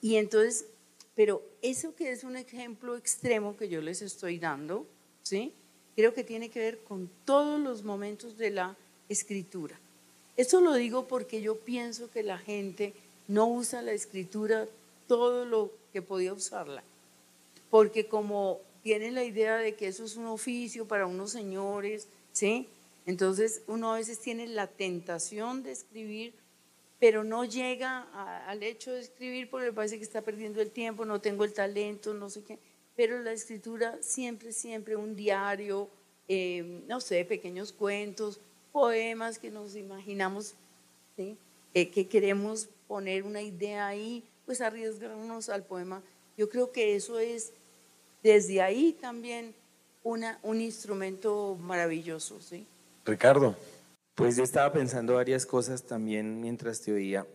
Y 0.00 0.16
entonces, 0.16 0.66
pero 1.14 1.42
eso 1.62 1.94
que 1.94 2.10
es 2.10 2.24
un 2.24 2.36
ejemplo 2.36 2.96
extremo 2.96 3.56
que 3.56 3.68
yo 3.68 3.80
les 3.80 4.02
estoy 4.02 4.38
dando, 4.38 4.86
¿sí? 5.22 5.52
Creo 5.96 6.14
que 6.14 6.24
tiene 6.24 6.50
que 6.50 6.60
ver 6.60 6.78
con 6.84 7.10
todos 7.24 7.60
los 7.60 7.84
momentos 7.84 8.36
de 8.36 8.50
la 8.50 8.76
escritura. 9.08 9.78
Esto 10.36 10.60
lo 10.60 10.74
digo 10.74 11.06
porque 11.06 11.40
yo 11.40 11.58
pienso 11.58 12.10
que 12.10 12.22
la 12.22 12.38
gente 12.38 12.92
no 13.28 13.46
usa 13.46 13.82
la 13.82 13.92
escritura 13.92 14.66
todo 15.06 15.44
lo 15.44 15.70
que 15.92 16.02
podía 16.02 16.32
usarla, 16.32 16.82
porque 17.70 18.06
como 18.06 18.60
tienen 18.84 19.14
la 19.14 19.24
idea 19.24 19.56
de 19.56 19.74
que 19.74 19.86
eso 19.86 20.04
es 20.04 20.14
un 20.16 20.26
oficio 20.26 20.86
para 20.86 21.06
unos 21.06 21.30
señores, 21.30 22.06
¿sí? 22.32 22.68
Entonces 23.06 23.62
uno 23.66 23.94
a 23.94 23.96
veces 23.96 24.20
tiene 24.20 24.46
la 24.46 24.66
tentación 24.66 25.62
de 25.62 25.72
escribir, 25.72 26.34
pero 27.00 27.24
no 27.24 27.46
llega 27.46 28.02
al 28.46 28.62
hecho 28.62 28.92
de 28.92 29.00
escribir 29.00 29.48
porque 29.48 29.68
le 29.68 29.72
parece 29.72 29.96
que 29.96 30.04
está 30.04 30.20
perdiendo 30.20 30.60
el 30.60 30.70
tiempo, 30.70 31.06
no 31.06 31.18
tengo 31.22 31.44
el 31.44 31.54
talento, 31.54 32.12
no 32.12 32.28
sé 32.28 32.42
qué. 32.44 32.58
Pero 32.94 33.20
la 33.20 33.32
escritura 33.32 33.96
siempre, 34.02 34.52
siempre 34.52 34.96
un 34.96 35.16
diario, 35.16 35.88
eh, 36.28 36.82
no 36.86 37.00
sé, 37.00 37.24
pequeños 37.24 37.72
cuentos, 37.72 38.38
poemas 38.70 39.38
que 39.38 39.50
nos 39.50 39.76
imaginamos, 39.76 40.52
¿sí? 41.16 41.38
Eh, 41.72 41.88
que 41.88 42.06
queremos 42.06 42.68
poner 42.86 43.22
una 43.22 43.40
idea 43.40 43.86
ahí, 43.86 44.22
pues 44.44 44.60
arriesgarnos 44.60 45.48
al 45.48 45.64
poema. 45.64 46.02
Yo 46.36 46.50
creo 46.50 46.70
que 46.70 46.96
eso 46.96 47.18
es 47.18 47.54
desde 48.24 48.62
ahí 48.62 48.96
también 49.00 49.54
una, 50.02 50.40
un 50.42 50.60
instrumento 50.60 51.56
maravilloso, 51.60 52.40
¿sí? 52.40 52.66
Ricardo. 53.04 53.54
Pues 54.14 54.36
yo 54.36 54.44
estaba 54.44 54.72
pensando 54.72 55.14
varias 55.14 55.44
cosas 55.44 55.84
también 55.84 56.40
mientras 56.40 56.80
te 56.80 56.92
oía. 56.92 57.26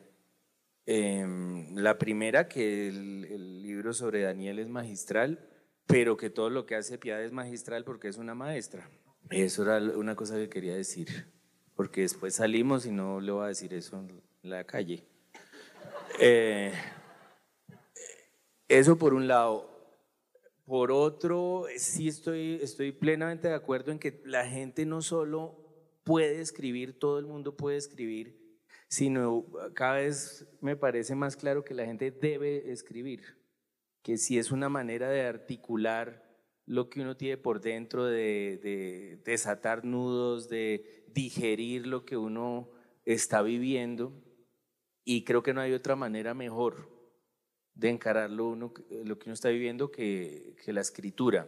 Em, 0.86 1.76
la 1.76 1.98
primera, 1.98 2.48
que 2.48 2.88
el, 2.88 3.62
libro 3.62 3.94
sobre 3.94 4.24
Daniel 4.24 4.60
es 4.60 4.68
magistral, 4.68 5.48
pero 5.86 6.18
que 6.18 6.30
todo 6.30 6.50
lo 6.50 6.66
que 6.66 6.76
hace 6.76 6.98
Piedad 6.98 7.24
es 7.24 7.32
magistral 7.32 7.84
porque 7.84 8.08
es 8.08 8.18
una 8.18 8.34
maestra. 8.34 8.90
Eso 9.30 9.64
era 9.64 9.78
una 9.96 10.16
cosa 10.16 10.36
que 10.36 10.50
quería 10.50 10.76
decir, 10.76 11.28
porque 11.76 12.02
después 12.02 12.34
salimos 12.36 12.86
y 12.88 12.92
no 12.92 13.22
le 13.22 13.32
voy 13.32 13.46
a 13.46 13.48
decir 13.50 13.74
eso 13.74 14.00
en 14.00 14.22
la 14.42 14.64
calle. 14.64 15.04
Eh, 16.20 16.74
eso 18.68 18.98
por 18.98 19.14
un 19.14 19.28
lado. 19.28 19.69
Por 20.70 20.92
otro, 20.92 21.66
sí 21.78 22.08
estoy, 22.08 22.60
estoy 22.62 22.92
plenamente 22.92 23.48
de 23.48 23.56
acuerdo 23.56 23.92
en 23.92 23.98
que 23.98 24.22
la 24.24 24.46
gente 24.46 24.86
no 24.86 25.02
solo 25.02 25.58
puede 26.04 26.42
escribir, 26.42 27.00
todo 27.00 27.18
el 27.18 27.26
mundo 27.26 27.58
puede 27.58 27.78
escribir, 27.78 28.60
sino 28.88 29.48
cada 29.74 29.96
vez 29.96 30.48
me 30.62 30.76
parece 30.76 31.16
más 31.16 31.36
claro 31.36 31.66
que 31.66 31.74
la 31.74 31.88
gente 31.88 32.12
debe 32.12 32.72
escribir, 32.72 33.24
que 34.04 34.20
si 34.20 34.38
es 34.38 34.52
una 34.52 34.70
manera 34.70 35.10
de 35.10 35.26
articular 35.26 36.24
lo 36.68 36.88
que 36.88 37.02
uno 37.02 37.18
tiene 37.18 37.38
por 37.38 37.62
dentro, 37.62 38.06
de, 38.06 38.60
de 38.62 39.20
desatar 39.26 39.84
nudos, 39.84 40.50
de 40.50 41.04
digerir 41.08 41.88
lo 41.88 42.06
que 42.06 42.16
uno 42.16 42.70
está 43.06 43.42
viviendo, 43.42 44.14
y 45.04 45.24
creo 45.24 45.42
que 45.42 45.56
no 45.56 45.62
hay 45.62 45.74
otra 45.74 45.96
manera 45.96 46.36
mejor 46.36 46.99
de 47.80 47.90
encararlo 47.90 48.50
uno, 48.50 48.74
lo 49.06 49.18
que 49.18 49.30
uno 49.30 49.34
está 49.34 49.50
viviendo 49.50 49.90
que, 49.90 50.56
que 50.64 50.74
la 50.74 50.82
escritura. 50.82 51.48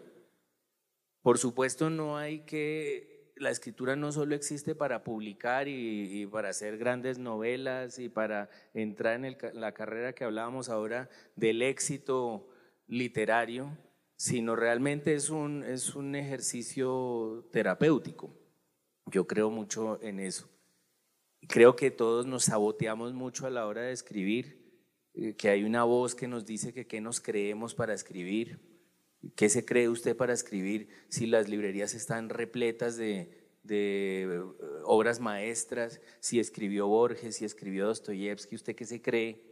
Por 1.21 1.37
supuesto, 1.37 1.89
no 1.89 2.17
hay 2.17 2.41
que, 2.45 3.33
la 3.35 3.49
escritura 3.49 3.95
no 3.95 4.11
solo 4.11 4.33
existe 4.33 4.73
para 4.75 5.03
publicar 5.03 5.67
y, 5.67 6.25
para 6.27 6.49
hacer 6.49 6.77
grandes 6.77 7.19
novelas 7.19 7.99
y 7.99 8.07
para 8.07 8.49
entrar 8.73 9.23
en 9.23 9.37
la 9.59 9.73
carrera 9.73 10.13
que 10.13 10.23
hablábamos 10.23 10.69
ahora 10.69 11.09
del 11.35 11.61
éxito 11.61 12.47
literario, 12.87 13.77
sino 14.15 14.55
realmente 14.55 15.15
es 15.15 15.29
un, 15.29 15.63
es 15.63 15.95
un 15.95 16.15
ejercicio 16.15 17.49
terapéutico. 17.51 18.33
Yo 19.07 19.27
creo 19.27 19.49
mucho 19.49 20.01
en 20.01 20.19
eso. 20.19 20.49
Creo 21.47 21.75
que 21.75 21.91
todos 21.91 22.25
nos 22.25 22.45
saboteamos 22.45 23.13
mucho 23.13 23.47
a 23.47 23.49
la 23.49 23.65
hora 23.65 23.81
de 23.81 23.91
escribir 23.91 24.60
que 25.37 25.49
hay 25.49 25.63
una 25.63 25.83
voz 25.83 26.15
que 26.15 26.27
nos 26.27 26.45
dice 26.45 26.73
que 26.73 26.87
qué 26.87 27.01
nos 27.01 27.19
creemos 27.19 27.75
para 27.75 27.93
escribir, 27.93 28.59
qué 29.35 29.49
se 29.49 29.65
cree 29.65 29.89
usted 29.89 30.15
para 30.15 30.33
escribir 30.33 30.89
si 31.09 31.27
las 31.27 31.49
librerías 31.49 31.93
están 31.93 32.29
repletas 32.29 32.97
de, 32.97 33.41
de 33.63 34.23
eh, 34.23 34.39
obras 34.85 35.19
maestras, 35.19 36.01
si 36.19 36.39
escribió 36.39 36.87
Borges, 36.87 37.37
si 37.37 37.45
escribió 37.45 37.85
Dostoyevsky, 37.87 38.55
usted 38.55 38.75
qué 38.75 38.85
se 38.85 39.01
cree 39.01 39.43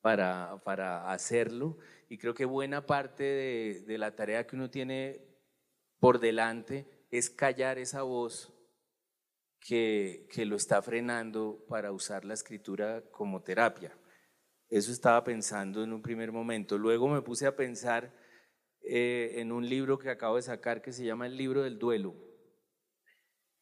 para, 0.00 0.62
para 0.64 1.12
hacerlo. 1.12 1.78
Y 2.08 2.18
creo 2.18 2.34
que 2.34 2.44
buena 2.44 2.86
parte 2.86 3.22
de, 3.22 3.82
de 3.86 3.98
la 3.98 4.14
tarea 4.14 4.46
que 4.46 4.56
uno 4.56 4.70
tiene 4.70 5.22
por 5.98 6.20
delante 6.20 6.86
es 7.10 7.30
callar 7.30 7.78
esa 7.78 8.02
voz 8.02 8.52
que, 9.60 10.26
que, 10.30 10.44
lo 10.44 10.56
está 10.56 10.82
frenando 10.82 11.64
para 11.68 11.92
usar 11.92 12.24
la 12.24 12.34
escritura 12.34 13.02
como 13.10 13.42
terapia. 13.42 13.96
Eso 14.68 14.92
estaba 14.92 15.22
pensando 15.24 15.82
en 15.82 15.92
un 15.92 16.02
primer 16.02 16.32
momento. 16.32 16.78
Luego 16.78 17.08
me 17.08 17.22
puse 17.22 17.46
a 17.46 17.56
pensar 17.56 18.12
eh, 18.82 19.34
en 19.36 19.52
un 19.52 19.68
libro 19.68 19.98
que 19.98 20.10
acabo 20.10 20.36
de 20.36 20.42
sacar 20.42 20.82
que 20.82 20.92
se 20.92 21.04
llama 21.04 21.26
El 21.26 21.36
libro 21.36 21.62
del 21.62 21.78
duelo, 21.78 22.14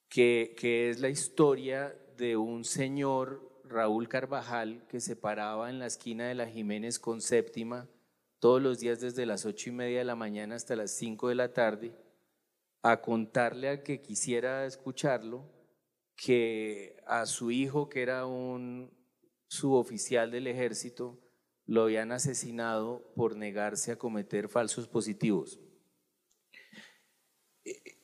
que, 0.08 0.54
que 0.58 0.90
es 0.90 1.00
la 1.00 1.08
historia 1.08 1.96
de 2.16 2.36
un 2.36 2.64
señor, 2.64 3.50
Raúl 3.64 4.08
Carvajal, 4.08 4.86
que 4.88 5.00
se 5.00 5.16
paraba 5.16 5.70
en 5.70 5.78
la 5.78 5.86
esquina 5.86 6.28
de 6.28 6.34
la 6.34 6.46
Jiménez 6.46 6.98
con 6.98 7.20
séptima 7.20 7.88
todos 8.38 8.60
los 8.60 8.80
días 8.80 9.00
desde 9.00 9.24
las 9.24 9.46
ocho 9.46 9.70
y 9.70 9.72
media 9.72 10.00
de 10.00 10.04
la 10.04 10.16
mañana 10.16 10.56
hasta 10.56 10.76
las 10.76 10.90
cinco 10.90 11.28
de 11.28 11.36
la 11.36 11.52
tarde 11.52 11.94
a 12.82 13.00
contarle 13.00 13.68
al 13.68 13.82
que 13.82 14.02
quisiera 14.02 14.66
escucharlo 14.66 15.48
que 16.16 16.96
a 17.06 17.24
su 17.26 17.50
hijo, 17.50 17.88
que 17.88 18.02
era 18.02 18.26
un 18.26 18.90
suboficial 19.52 20.30
del 20.30 20.46
ejército 20.46 21.20
lo 21.66 21.82
habían 21.82 22.10
asesinado 22.10 23.12
por 23.14 23.36
negarse 23.36 23.92
a 23.92 23.98
cometer 23.98 24.48
falsos 24.48 24.88
positivos. 24.88 25.60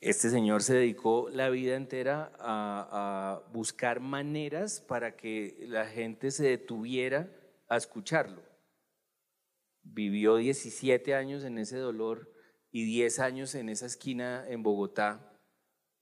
Este 0.01 0.29
señor 0.29 0.63
se 0.63 0.75
dedicó 0.75 1.31
la 1.31 1.49
vida 1.49 1.75
entera 1.75 2.33
a, 2.39 3.43
buscar 3.53 4.01
maneras 4.01 4.83
para 4.83 5.17
que 5.17 5.65
la 5.69 5.87
gente 5.87 6.31
se 6.31 6.45
detuviera 6.45 7.33
a 7.69 7.79
escucharlo. 7.79 8.43
Vivió 9.83 10.37
17 10.37 11.15
años 11.15 11.45
en 11.45 11.57
ese 11.57 11.79
dolor 11.79 12.31
y 12.71 12.85
10 12.85 13.21
años 13.21 13.55
en 13.55 13.71
esa 13.71 13.87
esquina 13.87 14.45
en 14.49 14.63
Bogotá 14.63 15.41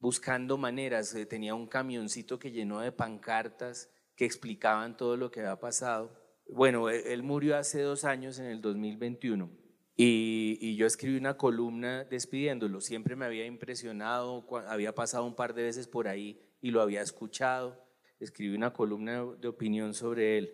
buscando 0.00 0.58
maneras. 0.58 1.14
Eh, 1.14 1.24
tenía 1.24 1.54
un 1.54 1.68
camioncito 1.68 2.40
que 2.40 2.50
llenó 2.50 2.80
de 2.80 2.90
pancartas 2.90 3.88
que 4.16 4.24
explicaban 4.24 4.96
todo 4.96 5.16
lo 5.16 5.30
que 5.30 5.40
había 5.40 5.60
pasado. 5.60 6.10
Bueno, 6.48 6.90
e, 6.90 7.12
él 7.12 7.22
murió 7.22 7.56
hace 7.56 7.82
dos 7.82 8.04
años, 8.04 8.38
en 8.38 8.46
el 8.46 8.60
2021, 8.60 9.50
y, 9.96 10.58
y, 10.60 10.76
yo 10.76 10.86
escribí 10.86 11.16
una 11.16 11.36
columna 11.36 12.04
despidiéndolo. 12.04 12.80
Siempre 12.80 13.16
me 13.16 13.24
había 13.24 13.46
impresionado, 13.46 14.46
había 14.68 14.94
pasado 14.94 15.24
un 15.24 15.34
par 15.34 15.54
de 15.54 15.62
veces 15.62 15.86
por 15.86 16.08
ahí 16.08 16.40
y 16.60 16.70
lo 16.70 16.82
había 16.82 17.00
escuchado. 17.00 17.82
Escribí 18.20 18.54
una 18.54 18.72
columna 18.72 19.24
de 19.38 19.48
opinión 19.48 19.94
sobre 19.94 20.38
él. 20.38 20.52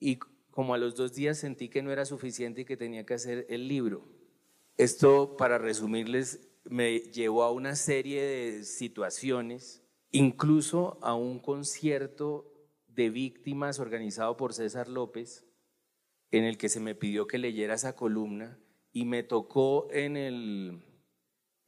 y 0.00 0.18
como 0.54 0.72
a 0.72 0.78
los 0.78 0.94
dos 0.94 1.12
días 1.14 1.38
sentí 1.38 1.68
que 1.68 1.82
no 1.82 1.90
era 1.90 2.04
suficiente 2.04 2.60
y 2.60 2.64
que 2.64 2.76
tenía 2.76 3.04
que 3.04 3.14
hacer 3.14 3.44
el 3.48 3.66
libro. 3.66 4.06
Esto, 4.76 5.36
para 5.36 5.58
resumirles, 5.58 6.48
me 6.62 7.00
llevó 7.00 7.42
a 7.42 7.50
una 7.50 7.74
serie 7.74 8.22
de 8.22 8.64
situaciones, 8.64 9.82
incluso 10.12 10.98
a 11.02 11.14
un 11.14 11.40
concierto 11.40 12.53
de 12.94 13.10
víctimas 13.10 13.78
organizado 13.78 14.36
por 14.36 14.54
César 14.54 14.88
López, 14.88 15.44
en 16.30 16.44
el 16.44 16.58
que 16.58 16.68
se 16.68 16.80
me 16.80 16.94
pidió 16.94 17.26
que 17.26 17.38
leyera 17.38 17.74
esa 17.74 17.94
columna 17.94 18.58
y 18.92 19.04
me 19.04 19.22
tocó 19.22 19.88
en 19.90 20.16
el, 20.16 20.82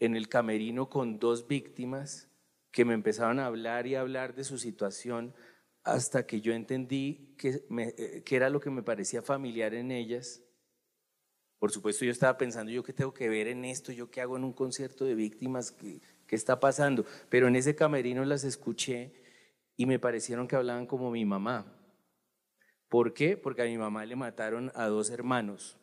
en 0.01 0.17
el 0.17 0.29
camerino 0.29 0.89
con 0.89 1.19
dos 1.19 1.49
víctimas 1.49 2.29
que 2.71 2.85
me 2.85 2.95
empezaron 2.95 3.39
a 3.41 3.47
hablar 3.47 3.87
y 3.87 3.95
hablar 3.95 4.35
de 4.35 4.45
su 4.45 4.59
situación 4.59 5.35
hasta 5.83 6.27
que 6.27 6.41
yo 6.41 6.53
entendí 6.53 7.35
que, 7.39 7.65
eh, 7.71 8.23
que 8.25 8.37
era 8.37 8.51
lo 8.51 8.61
que 8.61 8.71
me 8.71 8.83
parecía 8.83 9.23
familiar 9.23 9.73
en 9.75 9.91
ellas. 9.93 10.43
Por 11.59 11.71
supuesto, 11.71 12.05
yo 12.05 12.11
estaba 12.11 12.37
pensando, 12.37 12.71
¿yo 12.71 12.83
qué 12.83 12.93
tengo 12.93 13.15
que 13.15 13.29
ver 13.29 13.49
en 13.49 13.65
esto? 13.65 13.93
¿Yo 13.93 14.11
qué 14.11 14.21
hago 14.21 14.37
en 14.37 14.45
un 14.45 14.53
concierto 14.53 15.05
de 15.05 15.15
víctimas? 15.15 15.73
¿Qué, 15.73 16.01
qué 16.27 16.37
está 16.37 16.61
pasando? 16.61 17.07
Pero 17.29 17.49
en 17.49 17.57
ese 17.57 17.75
camerino 17.75 18.25
las 18.25 18.45
escuché 18.45 19.26
y 19.77 19.87
me 19.87 19.99
parecieron 19.99 20.49
que 20.49 20.57
hablaban 20.57 20.87
como 20.87 21.11
mi 21.11 21.25
mamá. 21.25 21.73
¿Por 22.89 23.15
qué? 23.15 23.37
Porque 23.37 23.63
a 23.63 23.67
mi 23.67 23.77
mamá 23.77 24.05
le 24.07 24.17
mataron 24.17 24.73
a 24.75 24.87
dos 24.87 25.11
hermanos. 25.11 25.79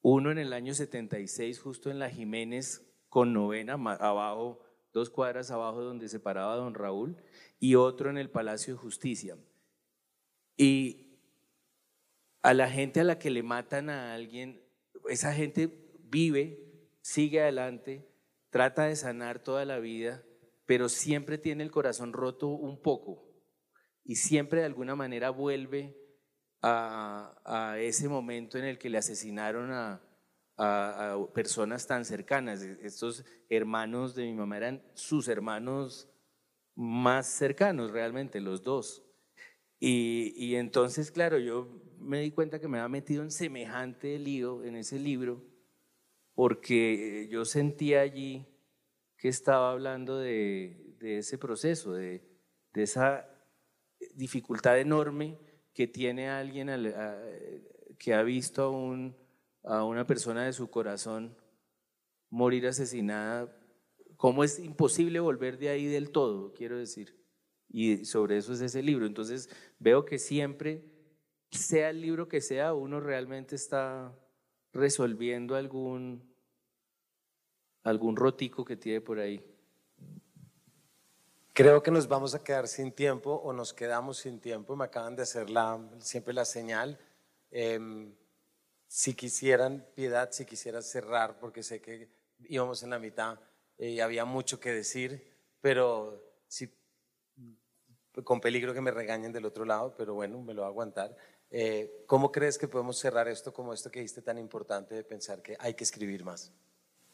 Uno 0.00 0.30
en 0.30 0.38
el 0.38 0.52
año 0.52 0.74
76, 0.74 1.60
justo 1.60 1.90
en 1.90 1.98
la 1.98 2.10
Jiménez, 2.10 2.86
con 3.08 3.32
novena, 3.32 3.74
abajo, 3.74 4.60
dos 4.92 5.10
cuadras 5.10 5.50
abajo 5.50 5.82
donde 5.82 6.08
se 6.08 6.20
paraba 6.20 6.56
don 6.56 6.74
Raúl, 6.74 7.16
y 7.58 7.74
otro 7.74 8.10
en 8.10 8.18
el 8.18 8.30
Palacio 8.30 8.74
de 8.74 8.80
Justicia. 8.80 9.36
Y 10.56 11.18
a 12.42 12.54
la 12.54 12.70
gente 12.70 13.00
a 13.00 13.04
la 13.04 13.18
que 13.18 13.30
le 13.30 13.42
matan 13.42 13.90
a 13.90 14.14
alguien, 14.14 14.62
esa 15.08 15.32
gente 15.32 15.90
vive, 16.00 16.88
sigue 17.00 17.40
adelante, 17.40 18.08
trata 18.50 18.84
de 18.84 18.96
sanar 18.96 19.42
toda 19.42 19.64
la 19.64 19.78
vida, 19.78 20.22
pero 20.66 20.88
siempre 20.88 21.38
tiene 21.38 21.62
el 21.62 21.70
corazón 21.70 22.12
roto 22.12 22.48
un 22.48 22.80
poco 22.80 23.34
y 24.04 24.16
siempre 24.16 24.60
de 24.60 24.66
alguna 24.66 24.94
manera 24.94 25.30
vuelve 25.30 25.96
a, 26.62 27.76
ese 27.78 28.08
momento 28.08 28.58
en 28.58 28.64
el 28.64 28.78
que 28.78 28.88
le 28.88 28.98
asesinaron 28.98 29.70
a, 29.72 30.00
personas 31.34 31.86
tan 31.86 32.04
cercanas. 32.04 32.62
Estos 32.62 33.24
hermanos 33.48 34.14
de 34.14 34.24
mi 34.24 34.34
mamá 34.34 34.56
eran 34.56 34.82
sus 34.94 35.28
hermanos 35.28 36.08
más 36.76 37.26
cercanos 37.26 37.90
realmente, 37.90 38.40
los 38.40 38.62
dos. 38.62 39.04
Y, 39.80 40.32
y, 40.36 40.54
entonces, 40.54 41.10
claro, 41.10 41.38
yo 41.38 41.82
me 41.98 42.20
di 42.20 42.30
cuenta 42.30 42.60
que 42.60 42.68
me 42.68 42.78
había 42.78 42.88
metido 42.88 43.22
en 43.22 43.30
semejante 43.30 44.18
lío 44.18 44.62
en 44.62 44.76
ese 44.76 44.98
libro, 44.98 45.44
porque 46.34 47.28
yo 47.30 47.44
sentía 47.44 48.00
allí 48.00 48.53
que 49.24 49.30
estaba 49.30 49.72
hablando 49.72 50.18
de, 50.18 50.98
ese 51.00 51.38
proceso, 51.38 51.94
de, 51.94 52.20
esa 52.74 53.26
dificultad 54.14 54.78
enorme 54.78 55.38
que 55.72 55.86
tiene 55.86 56.28
alguien 56.28 56.68
que 57.98 58.12
ha 58.12 58.22
visto 58.22 58.64
a, 58.64 58.68
un, 58.68 59.16
a 59.62 59.82
una 59.84 60.06
persona 60.06 60.44
de 60.44 60.52
su 60.52 60.68
corazón 60.68 61.38
morir 62.28 62.66
asesinada, 62.66 63.50
cómo 64.18 64.44
es 64.44 64.58
imposible 64.58 65.20
volver 65.20 65.56
de 65.56 65.70
ahí 65.70 65.86
del 65.86 66.10
todo, 66.10 66.52
quiero 66.52 66.76
decir. 66.76 67.18
Y 67.66 68.04
sobre 68.04 68.36
eso 68.36 68.52
es 68.52 68.60
ese 68.60 68.82
libro. 68.82 69.06
Entonces 69.06 69.48
veo 69.78 70.04
que 70.04 70.18
siempre, 70.18 70.84
sea 71.50 71.88
el 71.88 72.02
libro 72.02 72.28
que 72.28 72.42
sea, 72.42 72.74
uno 72.74 73.00
realmente 73.00 73.56
está 73.56 74.14
resolviendo 74.74 75.54
algún 75.54 76.33
algún 77.84 78.16
rotico 78.16 78.64
que 78.64 78.76
tiene 78.76 79.00
por 79.00 79.18
ahí. 79.18 79.44
Creo 81.52 81.82
que 81.82 81.92
nos 81.92 82.08
vamos 82.08 82.34
a 82.34 82.42
quedar 82.42 82.66
sin 82.66 82.90
tiempo 82.90 83.34
o 83.34 83.52
nos 83.52 83.72
quedamos 83.72 84.18
sin 84.18 84.40
tiempo. 84.40 84.74
Me 84.74 84.86
acaban 84.86 85.14
de 85.14 85.22
hacer 85.22 85.50
la, 85.50 85.78
siempre 86.00 86.34
la 86.34 86.44
señal. 86.44 86.98
Em, 87.52 88.12
si 88.88 89.14
quisieran, 89.14 89.86
Piedad, 89.94 90.32
si 90.32 90.44
quisiera 90.44 90.82
cerrar, 90.82 91.38
porque 91.38 91.62
sé 91.62 91.80
que 91.80 92.08
íbamos 92.48 92.82
en 92.82 92.90
la 92.90 92.98
mitad 92.98 93.38
y 93.78 94.00
había 94.00 94.24
mucho 94.24 94.58
que 94.58 94.72
decir, 94.72 95.32
pero 95.60 96.22
si, 96.48 96.72
con 98.24 98.40
peligro 98.40 98.74
que 98.74 98.80
me 98.80 98.90
regañen 98.90 99.32
del 99.32 99.44
otro 99.44 99.64
lado, 99.64 99.94
pero 99.96 100.14
bueno, 100.14 100.40
me 100.42 100.54
lo 100.54 100.62
voy 100.62 100.66
a 100.66 100.70
aguantar. 100.70 101.16
Eh, 101.50 102.04
¿Cómo 102.06 102.32
crees 102.32 102.58
que 102.58 102.66
podemos 102.66 102.98
cerrar 102.98 103.28
esto 103.28 103.52
como 103.52 103.72
esto 103.72 103.90
que 103.90 104.00
dijiste 104.00 104.22
tan 104.22 104.38
importante 104.38 104.94
de 104.94 105.04
pensar 105.04 105.40
que 105.40 105.56
hay 105.60 105.74
que 105.74 105.84
escribir 105.84 106.24
más? 106.24 106.52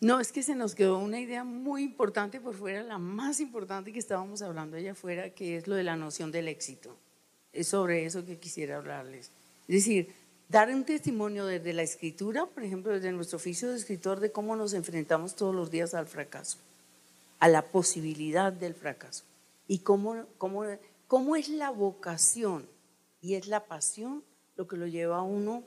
No, 0.00 0.18
es 0.18 0.32
que 0.32 0.42
se 0.42 0.54
nos 0.54 0.74
quedó 0.74 0.98
una 0.98 1.20
idea 1.20 1.44
muy 1.44 1.82
importante 1.82 2.40
por 2.40 2.54
fuera, 2.54 2.82
la 2.82 2.96
más 2.96 3.38
importante 3.38 3.92
que 3.92 3.98
estábamos 3.98 4.40
hablando 4.40 4.78
allá 4.78 4.92
afuera, 4.92 5.28
que 5.28 5.58
es 5.58 5.68
lo 5.68 5.74
de 5.74 5.82
la 5.82 5.94
noción 5.94 6.32
del 6.32 6.48
éxito. 6.48 6.96
Es 7.52 7.68
sobre 7.68 8.06
eso 8.06 8.24
que 8.24 8.38
quisiera 8.38 8.78
hablarles. 8.78 9.30
Es 9.68 9.74
decir, 9.74 10.14
dar 10.48 10.70
un 10.70 10.84
testimonio 10.84 11.44
desde 11.44 11.74
la 11.74 11.82
escritura, 11.82 12.46
por 12.46 12.62
ejemplo, 12.62 12.92
desde 12.92 13.12
nuestro 13.12 13.36
oficio 13.36 13.68
de 13.68 13.76
escritor, 13.76 14.20
de 14.20 14.32
cómo 14.32 14.56
nos 14.56 14.72
enfrentamos 14.72 15.36
todos 15.36 15.54
los 15.54 15.70
días 15.70 15.92
al 15.92 16.06
fracaso, 16.06 16.56
a 17.38 17.48
la 17.48 17.60
posibilidad 17.60 18.54
del 18.54 18.74
fracaso, 18.74 19.24
y 19.68 19.80
cómo, 19.80 20.24
cómo, 20.38 20.64
cómo 21.08 21.36
es 21.36 21.50
la 21.50 21.68
vocación 21.68 22.66
y 23.20 23.34
es 23.34 23.48
la 23.48 23.66
pasión 23.66 24.24
lo 24.56 24.66
que 24.66 24.78
lo 24.78 24.86
lleva 24.86 25.18
a 25.18 25.22
uno 25.22 25.62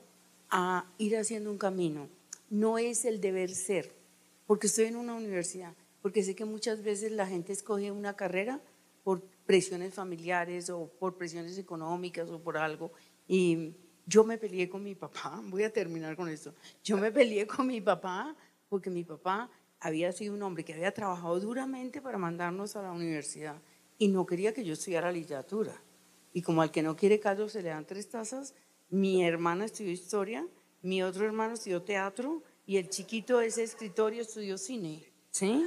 a 0.50 0.86
ir 0.98 1.16
haciendo 1.16 1.52
un 1.52 1.58
camino. 1.58 2.08
No 2.50 2.78
es 2.78 3.04
el 3.04 3.20
deber 3.20 3.54
ser 3.54 4.03
porque 4.46 4.66
estoy 4.66 4.86
en 4.86 4.96
una 4.96 5.14
universidad, 5.14 5.74
porque 6.02 6.22
sé 6.22 6.34
que 6.34 6.44
muchas 6.44 6.82
veces 6.82 7.12
la 7.12 7.26
gente 7.26 7.52
escoge 7.52 7.90
una 7.90 8.14
carrera 8.14 8.60
por 9.02 9.22
presiones 9.46 9.94
familiares 9.94 10.70
o 10.70 10.90
por 10.98 11.16
presiones 11.16 11.58
económicas 11.58 12.30
o 12.30 12.42
por 12.42 12.56
algo. 12.56 12.92
Y 13.26 13.74
yo 14.06 14.24
me 14.24 14.38
peleé 14.38 14.68
con 14.68 14.82
mi 14.82 14.94
papá, 14.94 15.40
voy 15.48 15.62
a 15.62 15.72
terminar 15.72 16.16
con 16.16 16.28
esto, 16.28 16.54
yo 16.82 16.96
me 16.96 17.10
peleé 17.10 17.46
con 17.46 17.66
mi 17.66 17.80
papá 17.80 18.36
porque 18.68 18.90
mi 18.90 19.04
papá 19.04 19.50
había 19.80 20.12
sido 20.12 20.34
un 20.34 20.42
hombre 20.42 20.64
que 20.64 20.72
había 20.72 20.92
trabajado 20.92 21.38
duramente 21.40 22.00
para 22.00 22.16
mandarnos 22.16 22.74
a 22.76 22.82
la 22.82 22.92
universidad 22.92 23.60
y 23.98 24.08
no 24.08 24.26
quería 24.26 24.54
que 24.54 24.64
yo 24.64 24.72
estudiara 24.72 25.12
literatura. 25.12 25.82
Y 26.32 26.42
como 26.42 26.62
al 26.62 26.70
que 26.70 26.82
no 26.82 26.96
quiere 26.96 27.20
caldo 27.20 27.48
se 27.48 27.62
le 27.62 27.68
dan 27.68 27.86
tres 27.86 28.08
tazas, 28.08 28.54
mi 28.90 29.24
hermana 29.24 29.66
estudió 29.66 29.92
historia, 29.92 30.46
mi 30.82 31.02
otro 31.02 31.24
hermano 31.24 31.54
estudió 31.54 31.82
teatro 31.82 32.42
y 32.66 32.76
el 32.76 32.88
chiquito 32.88 33.40
ese 33.40 33.62
escritorio 33.62 34.22
estudió 34.22 34.58
cine, 34.58 35.04
¿sí? 35.30 35.66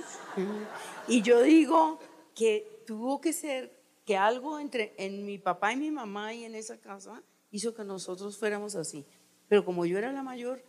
Y 1.07 1.21
yo 1.21 1.41
digo 1.41 1.99
que 2.35 2.83
tuvo 2.85 3.21
que 3.21 3.33
ser 3.33 3.71
que 4.05 4.17
algo 4.17 4.59
entre 4.59 4.93
en 4.97 5.25
mi 5.25 5.37
papá 5.37 5.73
y 5.73 5.77
mi 5.77 5.91
mamá 5.91 6.33
y 6.33 6.45
en 6.45 6.55
esa 6.55 6.77
casa 6.77 7.21
hizo 7.51 7.73
que 7.75 7.83
nosotros 7.83 8.37
fuéramos 8.37 8.75
así. 8.75 9.05
Pero 9.49 9.65
como 9.65 9.85
yo 9.85 9.97
era 9.97 10.11
la 10.11 10.23
mayor, 10.23 10.63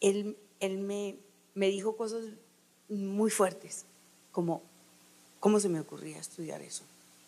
él, 0.00 0.36
él 0.60 0.78
me, 0.78 1.16
me 1.54 1.68
dijo 1.68 1.96
cosas 1.96 2.24
muy 2.88 3.30
fuertes, 3.30 3.86
como, 4.32 4.62
¿cómo 5.38 5.60
se 5.60 5.68
me 5.68 5.80
ocurría 5.80 6.18
estudiar 6.18 6.62
eso? 6.62 6.84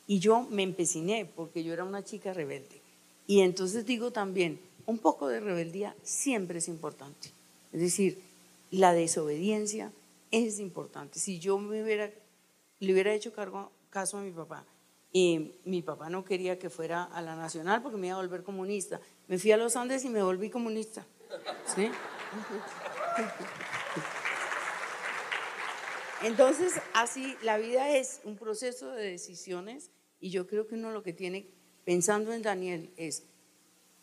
Y 0.07 0.19
yo 0.19 0.43
me 0.43 0.63
empeciné 0.63 1.25
porque 1.25 1.63
yo 1.63 1.73
era 1.73 1.85
una 1.85 2.05
chica 2.05 2.33
rebelde. 2.33 2.81
Y 3.27 3.41
entonces 3.41 3.87
digo 3.87 4.11
también, 4.11 4.61
un 4.87 4.99
poco 4.99 5.29
de 5.29 5.41
rebeldía 5.41 5.95
siempre 6.03 6.59
es 6.59 6.69
importante. 6.69 7.31
Es 7.73 7.81
decir, 7.81 8.23
la 8.71 8.93
desobediencia 8.93 9.93
es 10.31 10.59
importante. 10.59 11.19
Si 11.19 11.39
yo 11.39 11.59
me 11.59 11.83
hubiera, 11.83 12.11
le 12.81 12.93
hubiera 12.93 13.15
hecho 13.15 13.33
cargo, 13.33 13.71
caso 13.91 14.19
a 14.19 14.23
mi 14.23 14.31
papá 14.31 14.65
mi 15.13 15.83
papá 15.83 16.09
no 16.09 16.25
quería 16.25 16.59
que 16.59 16.71
fuera 16.71 17.05
a 17.05 17.21
la 17.21 17.37
nacional 17.37 17.83
porque 17.83 17.99
me 17.99 18.07
iba 18.09 18.17
a 18.17 18.21
volver 18.21 18.43
comunista, 18.43 19.01
me 19.29 19.39
fui 19.39 19.53
a 19.53 19.57
los 19.57 19.77
Andes 19.77 20.05
y 20.05 20.09
me 20.09 20.23
volví 20.23 20.49
comunista. 20.49 21.07
Entonces, 26.23 26.75
así, 26.95 27.37
la 27.43 27.59
vida 27.59 27.97
es 27.97 28.21
un 28.25 28.37
proceso 28.37 28.93
de 28.93 29.11
decisiones 29.11 29.91
y 30.21 30.31
yo 30.31 30.47
creo 30.47 30.67
que 30.67 30.77
uno 30.77 30.93
lo 30.93 31.03
que 31.03 31.13
tiene, 31.13 31.47
pensando 31.85 32.33
en 32.33 32.43
Daniel, 32.43 32.91
es 32.97 33.25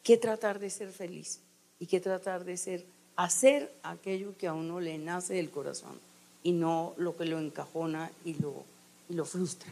qué 0.04 0.18
tratar 0.18 0.60
de 0.60 0.70
ser 0.70 0.92
feliz 0.92 1.42
y 1.80 1.88
qué 1.88 2.00
tratar 2.00 2.44
de 2.44 2.58
ser 2.58 2.86
hacer 3.20 3.70
aquello 3.84 4.34
que 4.38 4.48
a 4.48 4.54
uno 4.54 4.80
le 4.80 4.98
nace 4.98 5.34
del 5.34 5.50
corazón 5.50 6.00
y 6.42 6.54
no 6.54 6.94
lo 6.96 7.18
que 7.18 7.26
lo 7.26 7.38
encajona 7.38 8.10
y 8.24 8.36
lo, 8.36 8.64
lo 9.10 9.26
frustra. 9.26 9.70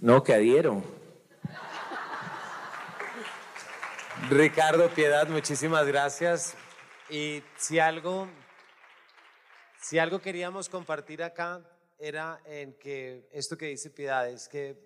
No, 0.00 0.24
que 0.24 0.34
adhiero. 0.34 0.82
Ricardo 4.30 4.90
Piedad, 4.90 5.28
muchísimas 5.28 5.86
gracias. 5.86 6.56
Y 7.08 7.44
si 7.56 7.78
algo 7.78 8.26
Si 9.80 10.00
algo 10.00 10.18
queríamos 10.20 10.68
compartir 10.68 11.22
acá 11.22 11.60
era 11.98 12.40
en 12.44 12.74
que 12.74 13.28
esto 13.32 13.56
que 13.56 13.66
dice 13.66 13.90
Piedad 13.90 14.28
es 14.28 14.48
que, 14.48 14.78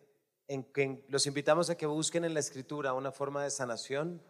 en 0.47 0.65
que 0.65 1.05
los 1.09 1.27
invitamos 1.27 1.71
a 1.71 1.77
que 1.77 1.87
busquen 1.87 2.25
en 2.25 2.35
la 2.35 2.41
escritura 2.41 2.93
una 2.93 3.13
forma 3.13 3.43
de 3.43 3.51
sanación, 3.51 4.23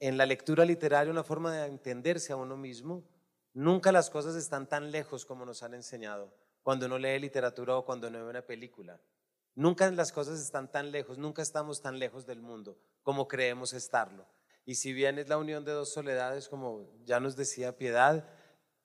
en 0.00 0.16
la 0.16 0.26
lectura 0.26 0.64
literaria 0.64 1.12
una 1.12 1.24
forma 1.24 1.52
de 1.52 1.66
entenderse 1.66 2.32
a 2.32 2.36
uno 2.36 2.56
mismo. 2.56 3.04
Nunca 3.54 3.90
las 3.92 4.10
cosas 4.10 4.36
están 4.36 4.68
tan 4.68 4.90
lejos 4.90 5.24
como 5.24 5.44
nos 5.44 5.62
han 5.62 5.74
enseñado 5.74 6.32
cuando 6.62 6.86
uno 6.86 6.98
lee 6.98 7.18
literatura 7.18 7.76
o 7.76 7.84
cuando 7.84 8.08
uno 8.08 8.24
ve 8.24 8.30
una 8.30 8.42
película. 8.42 9.00
Nunca 9.54 9.90
las 9.90 10.12
cosas 10.12 10.38
están 10.38 10.70
tan 10.70 10.92
lejos, 10.92 11.18
nunca 11.18 11.42
estamos 11.42 11.82
tan 11.82 11.98
lejos 11.98 12.26
del 12.26 12.40
mundo 12.40 12.78
como 13.02 13.26
creemos 13.26 13.72
estarlo. 13.72 14.26
Y 14.64 14.74
si 14.74 14.92
bien 14.92 15.18
es 15.18 15.28
la 15.28 15.38
unión 15.38 15.64
de 15.64 15.72
dos 15.72 15.92
soledades, 15.92 16.48
como 16.48 16.92
ya 17.06 17.20
nos 17.20 17.36
decía 17.36 17.76
Piedad, 17.76 18.28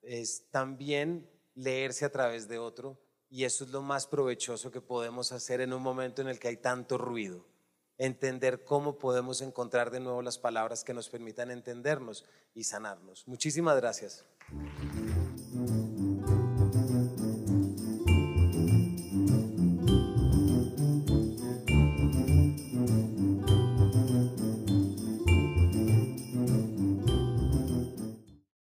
es 0.00 0.50
también 0.50 1.30
leerse 1.54 2.06
a 2.06 2.10
través 2.10 2.48
de 2.48 2.58
otro 2.58 2.98
y 3.34 3.44
eso 3.44 3.64
es 3.64 3.70
lo 3.70 3.82
más 3.82 4.06
provechoso 4.06 4.70
que 4.70 4.80
podemos 4.80 5.32
hacer 5.32 5.60
en 5.60 5.72
un 5.72 5.82
momento 5.82 6.22
en 6.22 6.28
el 6.28 6.38
que 6.38 6.46
hay 6.46 6.56
tanto 6.56 6.98
ruido. 6.98 7.44
Entender 7.98 8.62
cómo 8.62 8.96
podemos 8.96 9.40
encontrar 9.40 9.90
de 9.90 9.98
nuevo 9.98 10.22
las 10.22 10.38
palabras 10.38 10.84
que 10.84 10.94
nos 10.94 11.08
permitan 11.08 11.50
entendernos 11.50 12.24
y 12.54 12.62
sanarnos. 12.62 13.26
Muchísimas 13.26 13.76
gracias. 13.76 14.24